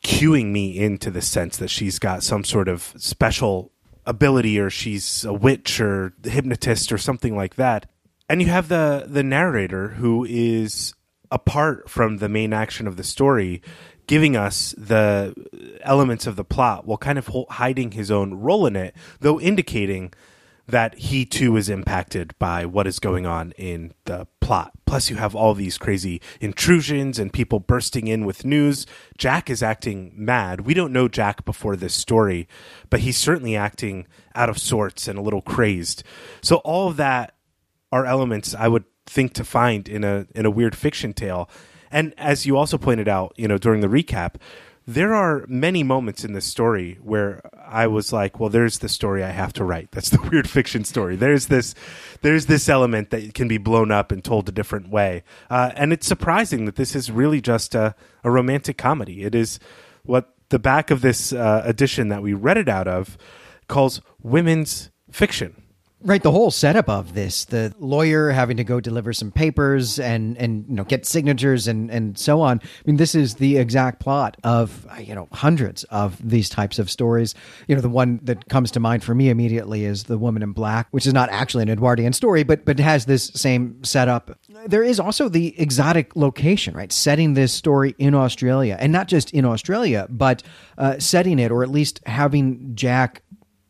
cueing 0.04 0.52
me 0.52 0.78
into 0.78 1.10
the 1.10 1.22
sense 1.22 1.58
that 1.58 1.70
she's 1.70 2.00
got 2.00 2.24
some 2.24 2.44
sort 2.44 2.68
of 2.68 2.94
special 2.98 3.72
ability 4.06 4.60
or 4.60 4.70
she's 4.70 5.26
a 5.26 5.34
witch 5.34 5.80
or 5.80 6.14
hypnotist 6.24 6.92
or 6.92 6.98
something 6.98 7.36
like 7.36 7.56
that 7.56 7.90
and 8.30 8.42
you 8.42 8.48
have 8.48 8.68
the 8.68 9.06
the 9.08 9.24
narrator 9.24 9.90
who 9.90 10.26
is 10.26 10.94
apart 11.34 11.90
from 11.90 12.18
the 12.18 12.30
main 12.30 12.54
action 12.54 12.88
of 12.88 12.96
the 12.96 13.04
story 13.04 13.62
giving 14.06 14.36
us 14.36 14.76
the 14.78 15.34
elements 15.82 16.28
of 16.28 16.36
the 16.36 16.44
plot 16.44 16.86
while 16.86 16.98
kind 16.98 17.18
of 17.18 17.30
hiding 17.50 17.92
his 17.92 18.12
own 18.12 18.34
role 18.36 18.66
in 18.66 18.76
it 18.76 18.96
though 19.20 19.40
indicating 19.40 20.14
that 20.68 20.96
he 20.96 21.26
too 21.26 21.58
is 21.58 21.68
impacted 21.68 22.38
by 22.40 22.66
what 22.66 22.88
is 22.88 23.00
going 23.00 23.26
on 23.26 23.52
in 23.58 23.94
the 24.06 24.26
plot. 24.40 24.72
Plus, 24.86 25.10
you 25.10 25.18
have 25.18 25.36
all 25.36 25.54
these 25.54 25.78
crazy 25.78 26.22
intrusions 26.40 27.20
and 27.20 27.34
people 27.34 27.60
bursting 27.60 28.08
in 28.08 28.26
with 28.26 28.46
news. 28.46 28.86
Jack 29.18 29.50
is 29.50 29.62
acting 29.62 30.14
mad. 30.16 30.62
We 30.62 30.74
don't 30.74 30.94
know 30.94 31.08
Jack 31.10 31.44
before 31.44 31.76
this 31.76 31.94
story, 31.94 32.48
but 32.90 33.02
he's 33.02 33.18
certainly 33.18 33.56
acting 33.58 34.08
out 34.36 34.50
of 34.50 34.58
sorts 34.58 35.08
and 35.08 35.20
a 35.20 35.22
little 35.22 35.42
crazed. 35.42 36.04
So, 36.42 36.58
all 36.58 36.88
of 36.88 36.98
that 36.98 37.36
are 37.92 38.06
elements 38.06 38.56
I 38.56 38.68
would 38.70 38.86
think 39.14 39.34
to 39.34 39.44
find 39.44 39.88
in 39.88 40.04
a 40.04 40.26
in 40.36 40.46
a 40.46 40.52
weird 40.52 40.76
fiction 40.76 41.14
tale. 41.14 41.50
And 41.92 42.14
as 42.18 42.46
you 42.46 42.58
also 42.58 42.78
pointed 42.78 43.08
out, 43.08 43.34
you 43.38 43.48
know, 43.48 43.60
during 43.60 43.82
the 43.82 43.88
recap, 43.88 44.36
there 44.86 45.14
are 45.14 45.46
many 45.48 45.84
moments 45.84 46.26
in 46.26 46.34
this 46.34 46.46
story 46.46 46.98
where 47.02 47.42
I 47.66 47.88
was 47.88 48.12
like, 48.12 48.40
well, 48.40 48.50
there's 48.50 48.80
the 48.80 48.90
story 48.90 49.24
I 49.24 49.30
have 49.30 49.54
to 49.54 49.64
write. 49.64 49.92
That's 49.92 50.10
the 50.10 50.22
weird 50.32 50.50
fiction 50.50 50.84
story. 50.84 51.16
There's 51.16 51.48
this, 51.48 51.74
there's 52.22 52.48
this 52.48 52.68
element 52.68 53.12
that 53.12 53.34
can 53.34 53.48
be 53.48 53.58
blown 53.58 53.92
up 53.92 54.12
and 54.12 54.24
told 54.24 54.50
a 54.50 54.52
different 54.52 54.90
way. 54.90 55.24
Uh, 55.50 55.72
and 55.76 55.94
it's 55.94 56.08
surprising 56.08 56.66
that 56.66 56.76
this 56.76 56.96
is 56.96 57.10
really 57.10 57.40
just 57.40 57.76
a, 57.76 57.96
a 58.24 58.32
romantic 58.32 58.78
comedy. 58.78 59.24
It 59.24 59.36
is 59.36 59.60
what 60.04 60.34
the 60.50 60.60
back 60.60 60.92
of 60.92 61.02
this 61.02 61.32
uh, 61.32 61.62
edition 61.64 62.10
that 62.10 62.22
we 62.22 62.34
read 62.34 62.58
it 62.58 62.68
out 62.68 62.88
of 62.88 63.18
calls 63.68 64.02
women's 64.22 64.92
fiction. 65.12 65.63
Right, 66.06 66.22
the 66.22 66.32
whole 66.32 66.52
setup 66.52 66.90
of 66.90 67.14
this, 67.14 67.46
the 67.46 67.74
lawyer 67.80 68.30
having 68.32 68.58
to 68.58 68.66
go 68.66 68.82
deliver 68.82 69.14
some 69.14 69.32
papers 69.32 70.00
and 70.00 70.38
and 70.38 70.66
you 70.68 70.76
know 70.76 70.84
get 70.84 71.06
signatures 71.06 71.66
and 71.66 71.90
and 71.90 72.18
so 72.18 72.42
on. 72.42 72.60
I 72.62 72.68
mean, 72.86 72.98
this 72.98 73.16
is 73.16 73.36
the 73.36 73.58
exact 73.58 74.02
plot 74.02 74.36
of 74.44 74.86
you 75.00 75.16
know 75.16 75.30
hundreds 75.32 75.86
of 75.86 76.18
these 76.22 76.50
types 76.50 76.78
of 76.78 76.92
stories. 76.92 77.36
You 77.70 77.76
know, 77.76 77.82
the 77.82 77.88
one 77.88 78.20
that 78.24 78.50
comes 78.50 78.70
to 78.72 78.82
mind 78.82 79.02
for 79.02 79.16
me 79.16 79.30
immediately 79.30 79.86
is 79.86 80.04
the 80.04 80.18
Woman 80.18 80.44
in 80.44 80.52
Black, 80.52 80.88
which 80.92 81.08
is 81.08 81.14
not 81.14 81.30
actually 81.30 81.64
an 81.64 81.70
Edwardian 81.70 82.12
story, 82.12 82.44
but 82.44 82.66
but 82.66 82.80
has 82.80 83.06
this 83.06 83.32
same 83.34 83.82
setup. 83.86 84.38
There 84.66 84.84
is 84.84 85.00
also 85.00 85.30
the 85.30 85.58
exotic 85.58 86.18
location, 86.18 86.76
right? 86.76 86.92
Setting 86.92 87.34
this 87.34 87.54
story 87.54 87.96
in 87.98 88.14
Australia, 88.14 88.76
and 88.78 88.92
not 88.92 89.08
just 89.08 89.32
in 89.32 89.46
Australia, 89.46 90.08
but 90.10 90.44
uh, 90.78 91.00
setting 91.00 91.40
it, 91.40 91.50
or 91.50 91.64
at 91.64 91.70
least 91.70 92.02
having 92.06 92.76
Jack 92.76 93.22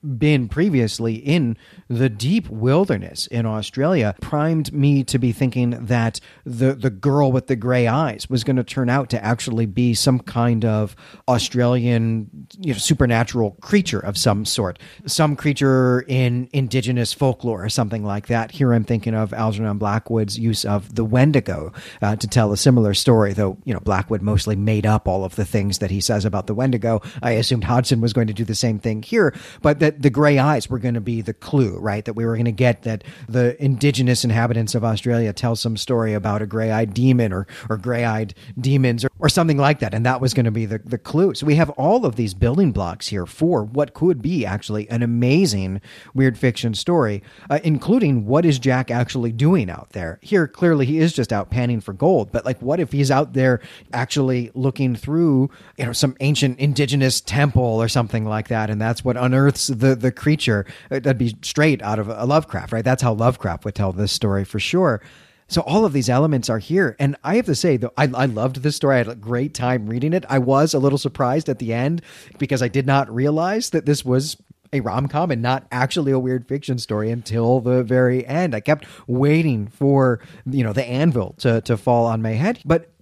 been 0.03 0.49
previously 0.49 1.15
in 1.15 1.57
the 1.87 2.09
deep 2.09 2.49
wilderness 2.49 3.27
in 3.27 3.45
Australia 3.45 4.15
primed 4.21 4.73
me 4.73 5.03
to 5.03 5.17
be 5.17 5.31
thinking 5.31 5.71
that 5.71 6.19
the 6.45 6.73
the 6.73 6.89
girl 6.89 7.31
with 7.31 7.47
the 7.47 7.55
gray 7.55 7.87
eyes 7.87 8.29
was 8.29 8.43
going 8.43 8.55
to 8.55 8.63
turn 8.63 8.89
out 8.89 9.09
to 9.09 9.23
actually 9.23 9.65
be 9.65 9.93
some 9.93 10.19
kind 10.19 10.65
of 10.65 10.95
Australian 11.27 12.47
you 12.59 12.73
know, 12.73 12.77
supernatural 12.77 13.51
creature 13.61 13.99
of 13.99 14.17
some 14.17 14.45
sort, 14.45 14.77
some 15.05 15.35
creature 15.35 16.01
in 16.07 16.49
indigenous 16.51 17.13
folklore 17.13 17.63
or 17.63 17.69
something 17.69 18.03
like 18.03 18.27
that. 18.27 18.51
Here 18.51 18.73
I'm 18.73 18.83
thinking 18.83 19.13
of 19.13 19.33
Algernon 19.33 19.77
Blackwood's 19.77 20.37
use 20.37 20.65
of 20.65 20.95
the 20.95 21.05
Wendigo 21.05 21.71
uh, 22.01 22.15
to 22.17 22.27
tell 22.27 22.51
a 22.51 22.57
similar 22.57 22.93
story, 22.93 23.33
though 23.33 23.57
you 23.63 23.73
know 23.73 23.79
Blackwood 23.79 24.21
mostly 24.21 24.55
made 24.55 24.85
up 24.85 25.07
all 25.07 25.23
of 25.23 25.35
the 25.35 25.45
things 25.45 25.77
that 25.79 25.91
he 25.91 26.01
says 26.01 26.25
about 26.25 26.47
the 26.47 26.53
Wendigo. 26.53 27.01
I 27.21 27.31
assumed 27.31 27.63
Hodgson 27.63 28.01
was 28.01 28.13
going 28.13 28.27
to 28.27 28.33
do 28.33 28.43
the 28.43 28.55
same 28.55 28.79
thing 28.79 29.03
here, 29.03 29.33
but 29.61 29.79
that 29.79 29.92
the 30.01 30.09
gray 30.09 30.37
eyes 30.37 30.69
were 30.69 30.79
going 30.79 30.93
to 30.93 31.01
be 31.01 31.21
the 31.21 31.33
clue, 31.33 31.77
right? 31.79 32.03
That 32.05 32.13
we 32.13 32.25
were 32.25 32.35
going 32.35 32.45
to 32.45 32.51
get 32.51 32.83
that 32.83 33.03
the 33.27 33.61
indigenous 33.63 34.23
inhabitants 34.23 34.75
of 34.75 34.83
Australia 34.83 35.33
tell 35.33 35.55
some 35.55 35.77
story 35.77 36.13
about 36.13 36.41
a 36.41 36.45
gray 36.45 36.71
eyed 36.71 36.93
demon 36.93 37.33
or, 37.33 37.47
or 37.69 37.77
gray 37.77 38.05
eyed 38.05 38.33
demons 38.59 39.05
or, 39.05 39.09
or 39.19 39.29
something 39.29 39.57
like 39.57 39.79
that. 39.79 39.93
And 39.93 40.05
that 40.05 40.21
was 40.21 40.33
going 40.33 40.45
to 40.45 40.51
be 40.51 40.65
the, 40.65 40.79
the 40.79 40.97
clue. 40.97 41.33
So 41.33 41.45
we 41.45 41.55
have 41.55 41.69
all 41.71 42.05
of 42.05 42.15
these 42.15 42.33
building 42.33 42.71
blocks 42.71 43.07
here 43.07 43.25
for 43.25 43.63
what 43.63 43.93
could 43.93 44.21
be 44.21 44.45
actually 44.45 44.89
an 44.89 45.03
amazing 45.03 45.81
weird 46.13 46.37
fiction 46.37 46.73
story, 46.73 47.23
uh, 47.49 47.59
including 47.63 48.25
what 48.25 48.45
is 48.45 48.59
Jack 48.59 48.91
actually 48.91 49.31
doing 49.31 49.69
out 49.69 49.89
there? 49.91 50.19
Here, 50.21 50.47
clearly, 50.47 50.85
he 50.85 50.99
is 50.99 51.13
just 51.13 51.33
out 51.33 51.49
panning 51.49 51.81
for 51.81 51.93
gold. 51.93 52.31
But 52.31 52.45
like, 52.45 52.61
what 52.61 52.79
if 52.79 52.91
he's 52.91 53.11
out 53.11 53.33
there 53.33 53.61
actually 53.91 54.51
looking 54.53 54.95
through, 54.95 55.49
you 55.77 55.85
know, 55.85 55.93
some 55.93 56.15
ancient 56.19 56.59
indigenous 56.59 57.21
temple 57.21 57.63
or 57.63 57.87
something 57.87 58.25
like 58.25 58.47
that? 58.47 58.69
And 58.69 58.81
that's 58.81 59.03
what 59.03 59.17
unearths 59.17 59.67
the, 59.67 59.73
the 59.83 59.95
the 59.95 60.11
creature. 60.11 60.65
Uh, 60.89 60.99
that'd 60.99 61.17
be 61.17 61.35
straight 61.41 61.81
out 61.81 61.99
of 61.99 62.09
a 62.09 62.25
Lovecraft, 62.25 62.71
right? 62.71 62.83
That's 62.83 63.03
how 63.03 63.13
Lovecraft 63.13 63.65
would 63.65 63.75
tell 63.75 63.91
this 63.91 64.11
story 64.11 64.43
for 64.43 64.59
sure. 64.59 65.01
So 65.47 65.61
all 65.61 65.85
of 65.85 65.93
these 65.93 66.09
elements 66.09 66.49
are 66.49 66.57
here, 66.57 66.95
and 66.99 67.15
I 67.23 67.35
have 67.35 67.45
to 67.45 67.55
say, 67.55 67.77
though, 67.77 67.91
I, 67.97 68.09
I 68.15 68.25
loved 68.25 68.63
this 68.63 68.75
story. 68.75 68.95
I 68.95 68.99
had 68.99 69.09
a 69.09 69.15
great 69.15 69.53
time 69.53 69.87
reading 69.87 70.13
it. 70.13 70.25
I 70.29 70.39
was 70.39 70.73
a 70.73 70.79
little 70.79 70.97
surprised 70.97 71.49
at 71.49 71.59
the 71.59 71.73
end 71.73 72.01
because 72.39 72.63
I 72.63 72.69
did 72.69 72.87
not 72.87 73.13
realize 73.13 73.69
that 73.71 73.85
this 73.85 74.03
was 74.05 74.37
a 74.71 74.79
rom 74.79 75.07
com 75.07 75.31
and 75.31 75.41
not 75.41 75.67
actually 75.71 76.11
a 76.11 76.17
weird 76.17 76.47
fiction 76.47 76.79
story 76.79 77.11
until 77.11 77.59
the 77.59 77.83
very 77.83 78.25
end. 78.25 78.55
I 78.55 78.61
kept 78.61 78.87
waiting 79.07 79.67
for 79.67 80.19
you 80.45 80.63
know 80.63 80.73
the 80.73 80.85
anvil 80.85 81.35
to 81.39 81.61
to 81.61 81.77
fall 81.77 82.05
on 82.05 82.21
my 82.21 82.31
head, 82.31 82.59
but 82.65 82.92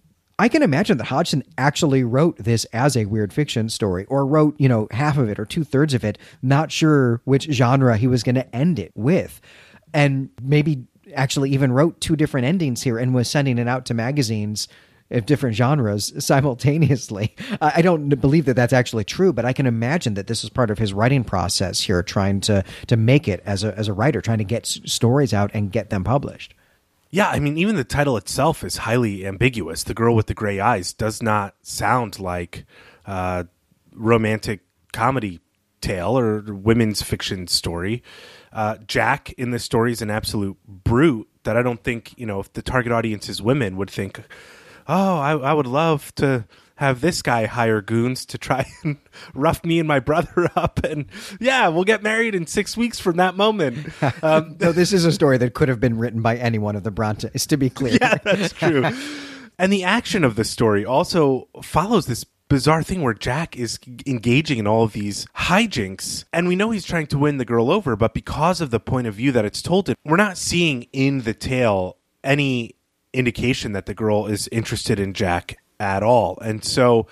I 0.41 0.49
can 0.49 0.63
imagine 0.63 0.97
that 0.97 1.03
Hodgson 1.03 1.43
actually 1.59 2.03
wrote 2.03 2.35
this 2.37 2.65
as 2.73 2.97
a 2.97 3.05
weird 3.05 3.31
fiction 3.31 3.69
story, 3.69 4.05
or 4.05 4.25
wrote, 4.25 4.55
you 4.57 4.67
know, 4.67 4.87
half 4.89 5.19
of 5.19 5.29
it 5.29 5.37
or 5.37 5.45
two 5.45 5.63
thirds 5.63 5.93
of 5.93 6.03
it, 6.03 6.17
not 6.41 6.71
sure 6.71 7.21
which 7.25 7.43
genre 7.43 7.95
he 7.95 8.07
was 8.07 8.23
going 8.23 8.33
to 8.33 8.55
end 8.55 8.79
it 8.79 8.91
with. 8.95 9.39
And 9.93 10.29
maybe 10.41 10.87
actually 11.13 11.51
even 11.51 11.71
wrote 11.71 12.01
two 12.01 12.15
different 12.15 12.47
endings 12.47 12.81
here 12.81 12.97
and 12.97 13.13
was 13.13 13.29
sending 13.29 13.59
it 13.59 13.67
out 13.67 13.85
to 13.85 13.93
magazines 13.93 14.67
of 15.11 15.27
different 15.27 15.55
genres 15.55 16.11
simultaneously. 16.25 17.35
I 17.61 17.83
don't 17.83 18.09
believe 18.19 18.45
that 18.45 18.55
that's 18.55 18.73
actually 18.73 19.03
true, 19.03 19.31
but 19.31 19.45
I 19.45 19.53
can 19.53 19.67
imagine 19.67 20.15
that 20.15 20.25
this 20.25 20.43
is 20.43 20.49
part 20.49 20.71
of 20.71 20.79
his 20.79 20.91
writing 20.91 21.23
process 21.23 21.81
here, 21.81 22.01
trying 22.01 22.41
to 22.41 22.63
to 22.87 22.97
make 22.97 23.27
it 23.27 23.43
as 23.45 23.63
a 23.63 23.77
as 23.77 23.87
a 23.87 23.93
writer, 23.93 24.21
trying 24.21 24.39
to 24.39 24.43
get 24.43 24.65
stories 24.65 25.35
out 25.35 25.51
and 25.53 25.71
get 25.71 25.91
them 25.91 26.03
published. 26.03 26.55
Yeah, 27.13 27.27
I 27.27 27.39
mean, 27.39 27.57
even 27.57 27.75
the 27.75 27.83
title 27.83 28.15
itself 28.15 28.63
is 28.63 28.77
highly 28.77 29.25
ambiguous. 29.25 29.83
The 29.83 29.93
girl 29.93 30.15
with 30.15 30.27
the 30.27 30.33
gray 30.33 30.61
eyes 30.61 30.93
does 30.93 31.21
not 31.21 31.55
sound 31.61 32.19
like 32.19 32.65
a 33.05 33.47
romantic 33.93 34.61
comedy 34.93 35.41
tale 35.81 36.17
or 36.17 36.41
women's 36.41 37.01
fiction 37.01 37.47
story. 37.47 38.01
Uh, 38.53 38.77
Jack 38.87 39.33
in 39.33 39.51
this 39.51 39.65
story 39.65 39.91
is 39.91 40.01
an 40.01 40.09
absolute 40.09 40.57
brute 40.65 41.27
that 41.43 41.57
I 41.57 41.61
don't 41.63 41.83
think, 41.83 42.17
you 42.17 42.25
know, 42.25 42.39
if 42.39 42.53
the 42.53 42.61
target 42.61 42.93
audience 42.93 43.27
is 43.27 43.41
women, 43.41 43.75
would 43.75 43.89
think, 43.89 44.21
oh, 44.87 45.17
I, 45.17 45.31
I 45.31 45.53
would 45.53 45.67
love 45.67 46.15
to 46.15 46.45
have 46.81 46.99
this 46.99 47.21
guy 47.21 47.45
hire 47.45 47.79
goons 47.79 48.25
to 48.25 48.39
try 48.39 48.65
and 48.83 48.97
rough 49.35 49.63
me 49.63 49.77
and 49.77 49.87
my 49.87 49.99
brother 49.99 50.49
up. 50.55 50.83
And 50.83 51.05
yeah, 51.39 51.67
we'll 51.67 51.83
get 51.83 52.01
married 52.01 52.33
in 52.33 52.47
six 52.47 52.75
weeks 52.75 52.99
from 52.99 53.17
that 53.17 53.37
moment. 53.37 53.87
Um, 54.23 54.57
no, 54.59 54.71
this 54.71 54.93
is 54.93 55.05
a 55.05 55.11
story 55.11 55.37
that 55.37 55.53
could 55.53 55.69
have 55.69 55.79
been 55.79 55.97
written 55.97 56.21
by 56.21 56.35
any 56.35 56.59
one 56.59 56.75
of 56.75 56.83
the 56.83 56.91
Brontes, 56.91 57.45
to 57.47 57.57
be 57.57 57.69
clear. 57.69 57.97
Yeah, 57.99 58.17
that's 58.23 58.53
true. 58.53 58.83
and 59.57 59.71
the 59.73 59.83
action 59.83 60.23
of 60.23 60.35
the 60.35 60.43
story 60.43 60.85
also 60.85 61.47
follows 61.63 62.05
this 62.05 62.25
bizarre 62.49 62.83
thing 62.83 63.01
where 63.01 63.13
Jack 63.13 63.57
is 63.57 63.79
engaging 64.05 64.59
in 64.59 64.67
all 64.67 64.83
of 64.83 64.93
these 64.93 65.25
hijinks, 65.35 66.25
and 66.33 66.47
we 66.47 66.55
know 66.55 66.71
he's 66.71 66.85
trying 66.85 67.07
to 67.07 67.17
win 67.17 67.37
the 67.37 67.45
girl 67.45 67.71
over, 67.71 67.95
but 67.95 68.13
because 68.13 68.59
of 68.61 68.69
the 68.69 68.79
point 68.79 69.07
of 69.07 69.15
view 69.15 69.31
that 69.31 69.45
it's 69.45 69.61
told 69.61 69.89
in, 69.89 69.95
we're 70.03 70.17
not 70.17 70.37
seeing 70.37 70.83
in 70.91 71.21
the 71.21 71.33
tale 71.33 71.97
any 72.23 72.75
indication 73.13 73.71
that 73.73 73.85
the 73.85 73.93
girl 73.93 74.27
is 74.27 74.47
interested 74.51 74.99
in 74.99 75.13
Jack 75.13 75.57
at 75.81 76.03
all. 76.03 76.37
And 76.41 76.63
so 76.63 77.07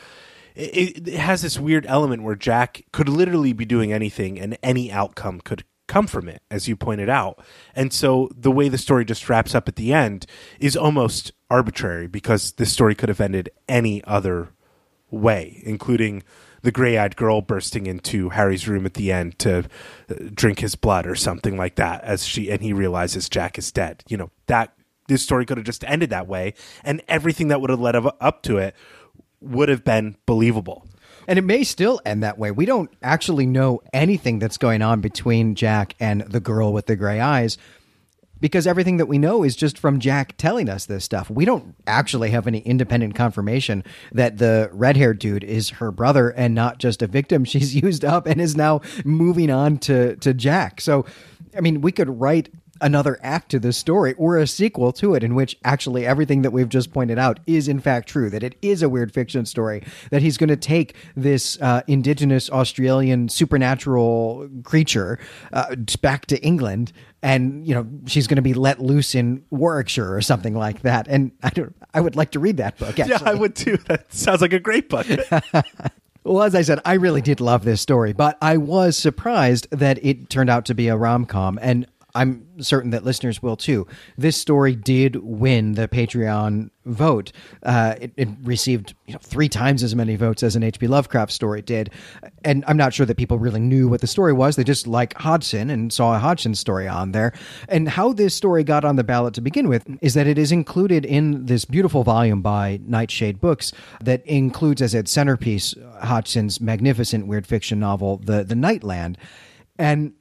it, 0.56 1.08
it, 1.08 1.14
has 1.16 1.42
this 1.42 1.60
weird 1.60 1.86
element 1.88 2.22
where 2.22 2.36
Jack 2.36 2.86
could 2.92 3.10
literally 3.10 3.52
be 3.52 3.66
doing 3.66 3.92
anything 3.92 4.40
and 4.40 4.58
any 4.62 4.92
outcome 4.92 5.42
could 5.42 5.64
come 5.88 6.06
from 6.06 6.30
it, 6.30 6.44
as 6.52 6.68
you 6.68 6.76
pointed 6.76 7.10
out. 7.10 7.44
And 7.76 7.92
so 7.92 8.30
the 8.38 8.52
way 8.52 8.70
the 8.70 8.78
story 8.78 9.06
just 9.06 9.28
wraps 9.28 9.56
up 9.56 9.68
at 9.68 9.76
the 9.76 9.92
end 9.92 10.28
is 10.60 10.78
almost 10.78 11.32
arbitrary 11.50 12.08
because 12.08 12.52
this 12.54 12.72
story 12.72 12.94
could 12.94 13.10
have 13.10 13.20
ended 13.20 13.50
any 13.68 14.04
other 14.04 14.50
way, 15.10 15.64
including 15.66 16.22
the 16.62 16.72
gray-eyed 16.72 17.16
girl 17.16 17.42
bursting 17.42 17.88
into 17.88 18.30
Harry's 18.30 18.68
room 18.68 18.86
at 18.86 18.94
the 18.94 19.12
end 19.12 19.40
to 19.40 19.60
uh, 19.60 20.14
drink 20.34 20.60
his 20.60 20.76
blood 20.76 21.08
or 21.08 21.16
something 21.16 21.58
like 21.58 21.76
that 21.76 22.04
as 22.04 22.24
she 22.26 22.52
and 22.52 22.62
he 22.62 22.74
realizes 22.74 23.30
Jack 23.30 23.58
is 23.58 23.72
dead. 23.72 24.04
You 24.08 24.18
know, 24.18 24.30
that 24.46 24.74
this 25.10 25.22
story 25.22 25.46
could 25.46 25.58
have 25.58 25.66
just 25.66 25.84
ended 25.84 26.10
that 26.12 26.28
way, 26.28 26.54
and 26.86 27.02
everything 27.10 27.50
that 27.50 27.60
would 27.60 27.70
have 27.70 27.82
led 27.82 27.96
up 27.98 28.44
to 28.44 28.58
it 28.58 28.74
would 29.42 29.68
have 29.68 29.84
been 29.84 30.16
believable. 30.26 30.88
And 31.28 31.38
it 31.38 31.44
may 31.44 31.64
still 31.64 32.02
end 32.06 32.24
that 32.24 32.40
way. 32.40 32.50
We 32.50 32.66
don't 32.66 32.90
actually 33.04 33.46
know 33.46 33.82
anything 33.94 34.40
that's 34.40 34.58
going 34.58 34.82
on 34.82 35.00
between 35.02 35.54
Jack 35.54 35.96
and 36.00 36.22
the 36.22 36.40
girl 36.40 36.74
with 36.74 36.88
the 36.88 36.96
gray 36.96 37.20
eyes. 37.20 37.58
because 38.42 38.66
everything 38.66 38.98
that 38.98 39.08
we 39.08 39.18
know 39.18 39.44
is 39.44 39.56
just 39.56 39.78
from 39.78 40.00
Jack 40.00 40.38
telling 40.38 40.70
us 40.70 40.86
this 40.86 41.04
stuff. 41.04 41.30
We 41.30 41.46
don't 41.46 41.76
actually 41.86 42.30
have 42.32 42.48
any 42.48 42.60
independent 42.60 43.16
confirmation 43.16 43.84
that 44.14 44.38
the 44.38 44.70
red 44.72 44.96
haired 44.96 45.20
dude 45.20 45.44
is 45.44 45.72
her 45.72 45.92
brother 45.92 46.30
and 46.30 46.56
not 46.56 46.78
just 46.80 47.02
a 47.02 47.08
victim 47.08 47.44
she's 47.50 47.76
used 47.76 48.06
up 48.06 48.26
and 48.26 48.40
is 48.40 48.56
now 48.56 48.82
moving 49.04 49.52
on 49.52 49.78
to, 49.80 50.16
to 50.18 50.34
Jack. 50.34 50.82
So, 50.82 51.06
I 51.56 51.62
mean, 51.62 51.82
we 51.82 51.92
could 51.92 52.10
write 52.10 52.50
another 52.82 53.20
act 53.22 53.50
to 53.50 53.60
this 53.60 53.78
story 53.78 54.14
or 54.18 54.38
a 54.38 54.48
sequel 54.48 54.92
to 54.92 55.14
it 55.14 55.24
in 55.24 55.36
which 55.36 55.58
actually 55.64 56.06
everything 56.06 56.42
that 56.42 56.52
we've 56.52 56.70
just 56.70 56.92
pointed 56.94 57.18
out 57.18 57.40
is 57.48 57.68
in 57.68 57.80
fact 57.80 58.08
true 58.08 58.30
that 58.30 58.44
it 58.44 58.56
is 58.62 58.82
a 58.82 58.90
weird 58.90 59.14
fiction 59.14 59.46
story 59.46 59.84
that 60.12 60.22
he's 60.22 60.38
going 60.38 60.50
to 60.50 60.58
take 60.58 60.96
this 61.16 61.60
uh, 61.62 61.82
indigenous 61.88 62.50
australian 62.50 63.30
supernatural 63.30 64.50
creature 64.64 65.20
uh, 65.54 65.76
back 66.02 66.26
to 66.26 66.38
england 66.44 66.92
and 67.22 67.68
you 67.68 67.74
know 67.74 67.88
she's 68.06 68.28
going 68.28 68.38
to 68.38 68.42
be 68.42 68.54
let 68.54 68.80
loose 68.80 69.16
in 69.16 69.44
warwickshire 69.50 70.14
or 70.14 70.22
something 70.22 70.56
like 70.56 70.82
that 70.82 71.08
and 71.08 71.32
i 71.44 71.50
don't 71.50 71.76
i 71.94 72.02
would 72.02 72.16
like 72.16 72.32
to 72.32 72.40
read 72.40 72.58
that 72.58 72.78
book 72.78 73.00
actually. 73.00 73.10
Yeah, 73.10 73.20
I 73.24 73.34
would 73.34 73.56
too. 73.56 73.78
That 73.88 74.14
sounds 74.14 74.42
like 74.42 74.54
a 74.54 74.60
great 74.60 74.90
book. 74.90 75.08
Well, 76.24 76.44
as 76.44 76.54
I 76.54 76.62
said, 76.62 76.80
I 76.86 76.94
really 76.94 77.22
did 77.22 77.40
love 77.40 77.64
this 77.64 77.82
story, 77.82 78.14
but 78.14 78.38
I 78.42 78.58
was 78.58 78.98
surprised 78.98 79.68
that 79.72 80.04
it 80.06 80.30
turned 80.30 80.50
out 80.50 80.66
to 80.66 80.76
be 80.76 80.88
a 80.90 80.98
rom 80.98 81.26
com. 81.26 81.58
And 81.62 81.88
I'm 82.20 82.62
certain 82.62 82.92
that 82.92 83.06
listeners 83.06 83.42
will 83.42 83.56
too. 83.56 83.88
This 84.18 84.36
story 84.36 84.76
did 84.76 85.16
win 85.24 85.76
the 85.76 85.88
Patreon 85.88 86.70
vote. 86.84 87.32
Uh, 87.64 87.96
it, 88.02 88.12
it, 88.18 88.28
received 88.44 88.94
you 89.06 89.14
know, 89.14 89.20
three 89.24 89.48
times 89.48 89.84
as 89.84 89.96
many 89.96 90.18
votes 90.18 90.44
as 90.44 90.58
an 90.58 90.64
H.P. 90.64 90.88
Lovecraft 90.88 91.32
story 91.32 91.62
did. 91.62 91.92
And 92.44 92.66
I'm 92.68 92.76
not 92.76 92.94
sure 92.94 93.06
that 93.06 93.16
people 93.16 93.40
really 93.40 93.62
knew 93.62 93.88
what 93.88 94.02
the 94.02 94.08
story 94.08 94.34
was. 94.34 94.58
They 94.58 94.66
just 94.66 94.86
like 94.86 95.14
Hodgson 95.14 95.70
and 95.70 95.94
saw 95.94 96.14
a 96.14 96.20
Hodgson 96.20 96.56
story 96.56 96.90
on 96.90 97.14
there. 97.14 97.32
And 97.70 97.88
how 97.88 98.12
this 98.12 98.36
story 98.36 98.66
got 98.66 98.84
on 98.84 98.98
the 98.98 99.04
ballot 99.06 99.34
to 99.36 99.42
begin 99.42 99.70
with 99.70 99.88
is 100.02 100.14
that 100.16 100.28
it 100.28 100.38
is 100.38 100.52
included 100.52 101.06
in 101.06 101.46
this 101.46 101.64
beautiful 101.64 102.04
volume 102.04 102.42
by 102.42 102.82
Nightshade 102.86 103.40
Books 103.40 103.72
that 104.04 104.26
includes 104.26 104.82
as 104.82 104.94
its 104.94 105.10
centerpiece 105.10 105.74
Hodgson's 106.02 106.60
magnificent 106.60 107.28
weird 107.28 107.48
fiction 107.48 107.80
novel, 107.80 108.18
The, 108.18 108.44
the 108.44 108.56
Nightland. 108.56 109.16
And 109.78 110.12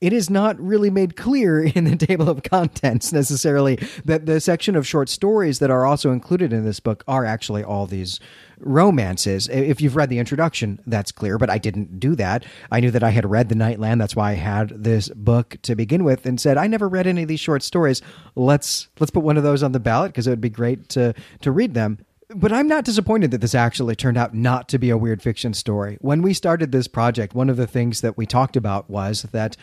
it 0.00 0.12
is 0.12 0.28
not 0.28 0.60
really 0.60 0.90
made 0.90 1.16
clear 1.16 1.62
in 1.74 1.84
the 1.84 1.96
table 1.96 2.28
of 2.28 2.42
contents 2.42 3.12
necessarily 3.12 3.76
that 4.04 4.26
the 4.26 4.40
section 4.40 4.76
of 4.76 4.86
short 4.86 5.08
stories 5.08 5.58
that 5.58 5.70
are 5.70 5.86
also 5.86 6.12
included 6.12 6.52
in 6.52 6.64
this 6.64 6.80
book 6.80 7.02
are 7.08 7.24
actually 7.24 7.64
all 7.64 7.86
these 7.86 8.20
romances. 8.58 9.48
If 9.48 9.80
you've 9.80 9.96
read 9.96 10.08
the 10.08 10.18
introduction, 10.18 10.80
that's 10.86 11.12
clear, 11.12 11.38
but 11.38 11.50
I 11.50 11.58
didn't 11.58 12.00
do 12.00 12.14
that. 12.16 12.44
I 12.70 12.80
knew 12.80 12.90
that 12.90 13.02
I 13.02 13.10
had 13.10 13.28
read 13.28 13.48
The 13.48 13.54
Nightland. 13.54 13.98
That's 13.98 14.16
why 14.16 14.30
I 14.30 14.34
had 14.34 14.70
this 14.70 15.08
book 15.10 15.56
to 15.62 15.74
begin 15.74 16.04
with 16.04 16.24
and 16.24 16.40
said, 16.40 16.56
I 16.56 16.66
never 16.66 16.88
read 16.88 17.06
any 17.06 17.22
of 17.22 17.28
these 17.28 17.40
short 17.40 17.62
stories. 17.62 18.00
Let's 18.34 18.88
let's 18.98 19.10
put 19.10 19.24
one 19.24 19.36
of 19.36 19.42
those 19.42 19.62
on 19.62 19.72
the 19.72 19.80
ballot 19.80 20.12
because 20.12 20.26
it 20.26 20.30
would 20.30 20.40
be 20.40 20.48
great 20.48 20.88
to 20.90 21.14
to 21.42 21.52
read 21.52 21.74
them. 21.74 21.98
But 22.28 22.52
I'm 22.52 22.66
not 22.66 22.84
disappointed 22.84 23.30
that 23.30 23.40
this 23.40 23.54
actually 23.54 23.94
turned 23.94 24.18
out 24.18 24.34
not 24.34 24.68
to 24.70 24.78
be 24.78 24.90
a 24.90 24.98
weird 24.98 25.22
fiction 25.22 25.54
story. 25.54 25.96
When 26.00 26.22
we 26.22 26.34
started 26.34 26.72
this 26.72 26.88
project, 26.88 27.34
one 27.34 27.48
of 27.48 27.56
the 27.56 27.68
things 27.68 28.00
that 28.00 28.18
we 28.18 28.26
talked 28.26 28.56
about 28.56 28.90
was 28.90 29.22
that 29.32 29.56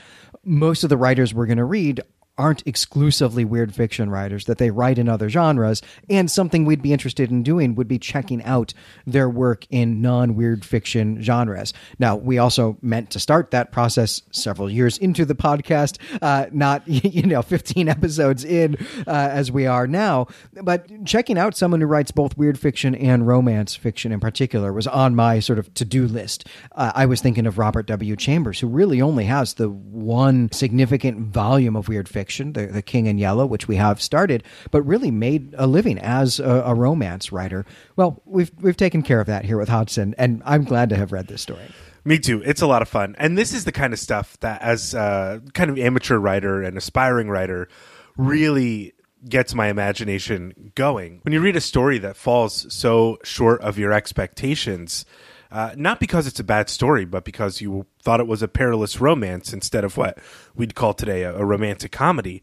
most 0.46 0.84
of 0.84 0.90
the 0.90 0.98
writers 0.98 1.34
we're 1.34 1.46
going 1.46 1.58
to 1.58 1.66
read 1.66 2.02
aren't 2.38 2.66
exclusively 2.66 3.46
weird 3.46 3.76
fiction 3.76 4.10
writers, 4.10 4.46
that 4.46 4.58
they 4.58 4.72
write 4.72 4.98
in 4.98 5.08
other 5.08 5.30
genres. 5.30 5.82
And 6.10 6.30
something 6.32 6.66
we'd 6.66 6.82
be 6.82 6.92
interested 6.92 7.30
in 7.30 7.44
doing 7.44 7.76
would 7.76 7.88
be 7.88 8.00
checking 8.00 8.44
out 8.44 8.74
their 9.06 9.30
work 9.30 9.68
in 9.70 10.02
non 10.02 10.36
weird 10.36 10.66
fiction 10.66 11.22
genres. 11.22 11.74
Now, 12.00 12.16
we 12.16 12.40
also 12.40 12.78
meant 12.82 13.12
to 13.12 13.20
start 13.20 13.52
that 13.52 13.72
process 13.72 14.24
several 14.32 14.70
years 14.70 14.98
into 14.98 15.26
the 15.26 15.36
podcast, 15.36 16.00
uh, 16.22 16.48
not, 16.52 16.88
you 16.88 17.24
know, 17.24 17.44
15 17.44 17.88
episodes 17.88 18.44
in 18.44 18.78
uh, 19.06 19.12
as 19.12 19.52
we 19.52 19.68
are 19.68 19.86
now. 19.86 20.28
But 20.54 21.06
checking 21.06 21.38
out 21.38 21.56
someone 21.56 21.82
who 21.82 21.88
writes 21.88 22.12
both 22.12 22.36
weird 22.36 22.58
fiction 22.58 22.96
and 22.96 23.28
romance 23.28 23.76
fiction 23.76 24.12
in 24.12 24.20
particular 24.20 24.74
was 24.74 24.88
on 24.88 25.16
my 25.16 25.40
sort 25.40 25.60
of 25.60 25.72
to 25.76 25.86
do 25.86 26.08
list. 26.08 26.48
Uh, 26.72 26.92
I 26.96 27.06
was 27.06 27.22
thinking 27.22 27.46
of 27.46 27.60
Robert 27.60 27.86
W. 27.86 28.16
Chambers, 28.16 28.60
who 28.60 28.68
really 28.68 29.02
only 29.02 29.26
has 29.26 29.54
the 29.54 29.70
one 29.70 30.52
significant 30.52 31.20
volume 31.20 31.76
of 31.76 31.88
weird 31.88 32.10
fiction 32.10 32.23
fiction, 32.24 32.54
the, 32.54 32.68
the 32.68 32.82
King 32.82 33.08
in 33.08 33.18
Yellow, 33.18 33.46
which 33.46 33.68
we 33.68 33.76
have 33.76 34.02
started, 34.02 34.44
but 34.72 34.82
really 34.84 35.12
made 35.12 35.54
a 35.58 35.68
living 35.68 36.00
as 36.00 36.40
a, 36.40 36.64
a 36.66 36.74
romance 36.74 37.34
writer. 37.34 37.66
Well, 37.98 38.22
we've 38.26 38.52
we've 38.62 38.78
taken 38.78 39.04
care 39.04 39.20
of 39.20 39.28
that 39.28 39.44
here 39.44 39.58
with 39.58 39.68
Hodgson, 39.68 40.16
and 40.18 40.42
I'm 40.46 40.64
glad 40.64 40.88
to 40.90 40.96
have 40.96 41.12
read 41.12 41.28
this 41.28 41.42
story. 41.42 41.68
Me 42.06 42.18
too. 42.18 42.42
It's 42.46 42.62
a 42.62 42.68
lot 42.68 42.82
of 42.82 42.88
fun, 42.88 43.16
and 43.20 43.38
this 43.38 43.54
is 43.54 43.66
the 43.66 43.74
kind 43.74 43.92
of 43.92 44.00
stuff 44.00 44.40
that, 44.40 44.62
as 44.62 44.94
a 44.94 45.42
kind 45.54 45.70
of 45.70 45.78
amateur 45.78 46.18
writer 46.18 46.64
and 46.64 46.78
aspiring 46.78 47.30
writer, 47.30 47.68
really 48.16 48.94
gets 49.28 49.54
my 49.54 49.68
imagination 49.68 50.72
going. 50.76 51.20
When 51.24 51.34
you 51.34 51.42
read 51.42 51.58
a 51.58 51.62
story 51.62 51.98
that 52.00 52.16
falls 52.16 52.74
so 52.74 53.20
short 53.24 53.62
of 53.62 53.78
your 53.78 53.92
expectations, 53.92 55.06
uh, 55.54 55.72
not 55.78 56.00
because 56.00 56.26
it's 56.26 56.40
a 56.40 56.44
bad 56.44 56.68
story, 56.68 57.06
but 57.06 57.24
because 57.24 57.62
you 57.62 57.86
thought 58.02 58.20
it 58.20 58.26
was 58.26 58.42
a 58.42 58.48
perilous 58.48 59.00
romance 59.00 59.54
instead 59.54 59.84
of 59.84 59.98
what 59.98 60.18
we'd 60.56 60.74
call 60.74 60.96
today 60.96 61.22
a, 61.22 61.36
a 61.36 61.46
romantic 61.46 61.92
comedy. 61.92 62.42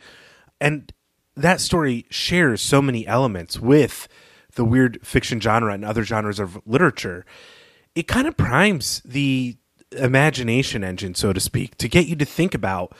And 0.60 0.92
that 1.36 1.60
story 1.60 2.06
shares 2.08 2.62
so 2.62 2.80
many 2.80 3.04
elements 3.08 3.58
with 3.58 4.06
the 4.54 4.64
weird 4.64 5.04
fiction 5.04 5.40
genre 5.40 5.74
and 5.74 5.84
other 5.84 6.04
genres 6.04 6.38
of 6.38 6.60
literature. 6.64 7.26
It 7.96 8.06
kind 8.06 8.28
of 8.28 8.36
primes 8.36 9.02
the 9.04 9.56
imagination 9.90 10.84
engine, 10.84 11.16
so 11.16 11.32
to 11.32 11.40
speak, 11.40 11.76
to 11.78 11.88
get 11.88 12.06
you 12.06 12.14
to 12.14 12.24
think 12.24 12.54
about 12.54 12.94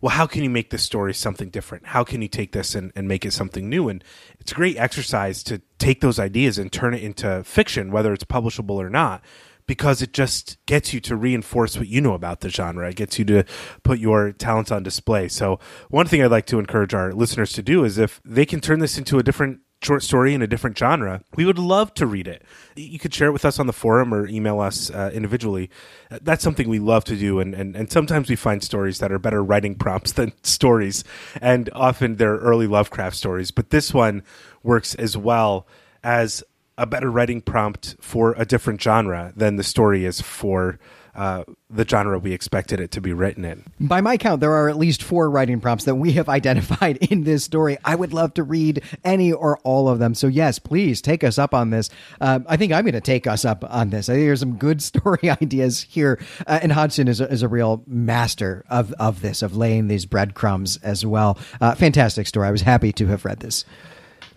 well, 0.00 0.10
how 0.10 0.26
can 0.26 0.42
you 0.42 0.50
make 0.50 0.68
this 0.68 0.82
story 0.82 1.14
something 1.14 1.48
different? 1.48 1.86
How 1.86 2.04
can 2.04 2.20
you 2.20 2.28
take 2.28 2.52
this 2.52 2.74
and, 2.74 2.92
and 2.94 3.08
make 3.08 3.24
it 3.24 3.32
something 3.32 3.68
new? 3.68 3.88
And 3.88 4.04
it's 4.38 4.52
a 4.52 4.54
great 4.54 4.76
exercise 4.76 5.42
to 5.44 5.62
take 5.78 6.02
those 6.02 6.18
ideas 6.18 6.58
and 6.58 6.70
turn 6.70 6.92
it 6.92 7.02
into 7.02 7.42
fiction, 7.44 7.90
whether 7.90 8.12
it's 8.12 8.22
publishable 8.22 8.76
or 8.76 8.90
not 8.90 9.22
because 9.66 10.02
it 10.02 10.12
just 10.12 10.58
gets 10.66 10.94
you 10.94 11.00
to 11.00 11.16
reinforce 11.16 11.76
what 11.76 11.88
you 11.88 12.00
know 12.00 12.14
about 12.14 12.40
the 12.40 12.48
genre. 12.48 12.88
It 12.88 12.96
gets 12.96 13.18
you 13.18 13.24
to 13.26 13.44
put 13.82 13.98
your 13.98 14.32
talents 14.32 14.70
on 14.70 14.82
display. 14.82 15.28
So, 15.28 15.58
one 15.90 16.06
thing 16.06 16.22
I'd 16.22 16.30
like 16.30 16.46
to 16.46 16.58
encourage 16.58 16.94
our 16.94 17.12
listeners 17.12 17.52
to 17.54 17.62
do 17.62 17.84
is 17.84 17.98
if 17.98 18.20
they 18.24 18.46
can 18.46 18.60
turn 18.60 18.78
this 18.78 18.98
into 18.98 19.18
a 19.18 19.22
different 19.22 19.60
short 19.82 20.02
story 20.02 20.34
in 20.34 20.42
a 20.42 20.46
different 20.46 20.76
genre, 20.76 21.22
we 21.36 21.44
would 21.44 21.58
love 21.58 21.92
to 21.94 22.06
read 22.06 22.26
it. 22.26 22.42
You 22.74 22.98
could 22.98 23.12
share 23.12 23.28
it 23.28 23.32
with 23.32 23.44
us 23.44 23.58
on 23.58 23.66
the 23.66 23.72
forum 23.72 24.12
or 24.12 24.26
email 24.26 24.60
us 24.60 24.90
uh, 24.90 25.10
individually. 25.12 25.70
That's 26.10 26.42
something 26.42 26.68
we 26.68 26.78
love 26.78 27.04
to 27.04 27.16
do. 27.16 27.40
And, 27.40 27.54
and, 27.54 27.76
and 27.76 27.90
sometimes 27.90 28.28
we 28.28 28.36
find 28.36 28.62
stories 28.62 28.98
that 28.98 29.12
are 29.12 29.18
better 29.18 29.42
writing 29.44 29.74
prompts 29.78 30.12
than 30.12 30.32
stories. 30.42 31.04
And 31.40 31.68
often 31.72 32.16
they're 32.16 32.38
early 32.38 32.66
Lovecraft 32.66 33.16
stories. 33.16 33.50
But 33.50 33.70
this 33.70 33.92
one 33.92 34.22
works 34.62 34.94
as 34.94 35.16
well 35.16 35.66
as 36.02 36.42
a 36.78 36.86
better 36.86 37.10
writing 37.10 37.40
prompt 37.40 37.96
for 38.00 38.34
a 38.36 38.44
different 38.44 38.80
genre 38.80 39.32
than 39.36 39.56
the 39.56 39.64
story 39.64 40.04
is 40.04 40.20
for 40.20 40.78
uh, 41.16 41.44
the 41.70 41.88
genre 41.88 42.18
we 42.18 42.32
expected 42.32 42.78
it 42.78 42.90
to 42.90 43.00
be 43.00 43.12
written 43.12 43.44
in. 43.44 43.64
By 43.80 44.02
my 44.02 44.18
count, 44.18 44.40
there 44.42 44.52
are 44.52 44.68
at 44.68 44.76
least 44.76 45.02
four 45.02 45.30
writing 45.30 45.60
prompts 45.60 45.84
that 45.84 45.94
we 45.94 46.12
have 46.12 46.28
identified 46.38 46.98
in 46.98 47.24
this 47.24 47.42
story. 47.42 47.78
I 47.84 47.94
would 47.94 48.12
love 48.12 48.34
to 48.34 48.42
read 48.42 48.82
any 49.02 49.32
or 49.32 49.58
all 49.60 49.88
of 49.88 49.98
them. 49.98 50.14
So, 50.14 50.26
yes, 50.26 50.58
please 50.58 51.00
take 51.00 51.24
us 51.24 51.38
up 51.38 51.54
on 51.54 51.70
this. 51.70 51.88
Uh, 52.20 52.40
I 52.46 52.58
think 52.58 52.72
I'm 52.72 52.84
going 52.84 52.92
to 52.92 53.00
take 53.00 53.26
us 53.26 53.46
up 53.46 53.64
on 53.68 53.88
this. 53.88 54.10
I 54.10 54.14
think 54.14 54.26
there's 54.26 54.40
some 54.40 54.56
good 54.56 54.82
story 54.82 55.30
ideas 55.42 55.82
here. 55.88 56.20
Uh, 56.46 56.60
and 56.62 56.70
Hodgson 56.70 57.08
is 57.08 57.20
a, 57.20 57.32
is 57.32 57.42
a 57.42 57.48
real 57.48 57.82
master 57.86 58.64
of, 58.68 58.92
of 58.94 59.22
this, 59.22 59.40
of 59.40 59.56
laying 59.56 59.88
these 59.88 60.04
breadcrumbs 60.04 60.76
as 60.78 61.06
well. 61.06 61.38
Uh, 61.62 61.74
fantastic 61.74 62.26
story. 62.26 62.46
I 62.46 62.50
was 62.50 62.62
happy 62.62 62.92
to 62.92 63.06
have 63.06 63.24
read 63.24 63.40
this. 63.40 63.64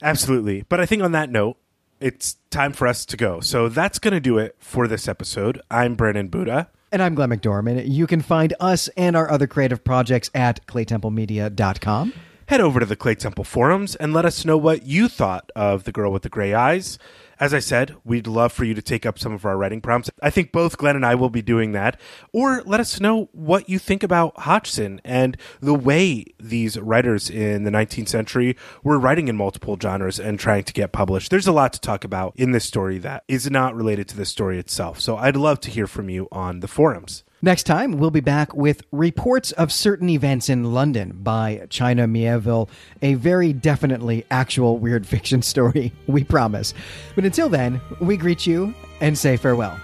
Absolutely. 0.01 0.63
But 0.69 0.79
I 0.79 0.85
think 0.85 1.03
on 1.03 1.11
that 1.11 1.29
note, 1.29 1.57
it's 1.99 2.37
time 2.49 2.73
for 2.73 2.87
us 2.87 3.05
to 3.05 3.17
go. 3.17 3.39
So 3.39 3.69
that's 3.69 3.99
going 3.99 4.13
to 4.13 4.19
do 4.19 4.37
it 4.37 4.55
for 4.59 4.87
this 4.87 5.07
episode. 5.07 5.61
I'm 5.69 5.95
Brandon 5.95 6.27
Buddha. 6.27 6.69
And 6.91 7.01
I'm 7.03 7.13
Glenn 7.13 7.29
McDorman. 7.29 7.83
You 7.87 8.07
can 8.07 8.21
find 8.21 8.53
us 8.59 8.87
and 8.89 9.15
our 9.15 9.29
other 9.29 9.47
creative 9.47 9.83
projects 9.83 10.31
at 10.33 10.65
claytemplemedia.com. 10.65 12.13
Head 12.47 12.61
over 12.61 12.79
to 12.79 12.85
the 12.85 12.95
Claytemple 12.95 13.45
forums 13.45 13.95
and 13.95 14.11
let 14.11 14.25
us 14.25 14.43
know 14.43 14.57
what 14.57 14.83
you 14.83 15.07
thought 15.07 15.51
of 15.55 15.83
The 15.83 15.91
Girl 15.91 16.11
with 16.11 16.23
the 16.23 16.29
Gray 16.29 16.53
Eyes. 16.53 16.97
As 17.39 17.53
I 17.53 17.59
said, 17.59 17.95
we'd 18.03 18.27
love 18.27 18.51
for 18.51 18.65
you 18.65 18.73
to 18.73 18.81
take 18.81 19.05
up 19.05 19.17
some 19.17 19.31
of 19.31 19.45
our 19.45 19.55
writing 19.55 19.79
prompts. 19.79 20.09
I 20.21 20.29
think 20.29 20.51
both 20.51 20.77
Glenn 20.77 20.97
and 20.97 21.05
I 21.05 21.15
will 21.15 21.29
be 21.29 21.41
doing 21.41 21.71
that. 21.71 21.97
Or 22.33 22.61
let 22.65 22.81
us 22.81 22.99
know 22.99 23.29
what 23.31 23.69
you 23.69 23.79
think 23.79 24.03
about 24.03 24.37
Hodgson 24.41 24.99
and 25.05 25.37
the 25.61 25.73
way 25.73 26.25
these 26.37 26.77
writers 26.77 27.29
in 27.29 27.63
the 27.63 27.71
19th 27.71 28.09
century 28.09 28.57
were 28.83 28.99
writing 28.99 29.29
in 29.29 29.37
multiple 29.37 29.77
genres 29.81 30.19
and 30.19 30.37
trying 30.37 30.65
to 30.65 30.73
get 30.73 30.91
published. 30.91 31.31
There's 31.31 31.47
a 31.47 31.53
lot 31.53 31.71
to 31.71 31.79
talk 31.79 32.03
about 32.03 32.33
in 32.35 32.51
this 32.51 32.65
story 32.65 32.97
that 32.99 33.23
is 33.29 33.49
not 33.49 33.73
related 33.73 34.09
to 34.09 34.17
the 34.17 34.25
story 34.25 34.59
itself. 34.59 34.99
So 34.99 35.15
I'd 35.15 35.37
love 35.37 35.61
to 35.61 35.71
hear 35.71 35.87
from 35.87 36.09
you 36.09 36.27
on 36.33 36.59
the 36.59 36.67
forums. 36.67 37.23
Next 37.41 37.63
time, 37.63 37.93
we'll 37.93 38.11
be 38.11 38.19
back 38.19 38.53
with 38.53 38.83
Reports 38.91 39.53
of 39.53 39.71
Certain 39.71 40.09
Events 40.09 40.49
in 40.49 40.73
London 40.73 41.17
by 41.23 41.67
China 41.69 42.05
Mieville, 42.05 42.69
a 43.01 43.13
very 43.13 43.53
definitely 43.53 44.25
actual 44.29 44.77
weird 44.77 45.07
fiction 45.13 45.41
story, 45.41 45.93
we 46.05 46.25
promise. 46.25 46.73
But 47.15 47.23
until 47.23 47.47
then, 47.47 47.79
we 48.01 48.17
greet 48.17 48.45
you 48.45 48.73
and 48.99 49.17
say 49.17 49.37
farewell. 49.37 49.79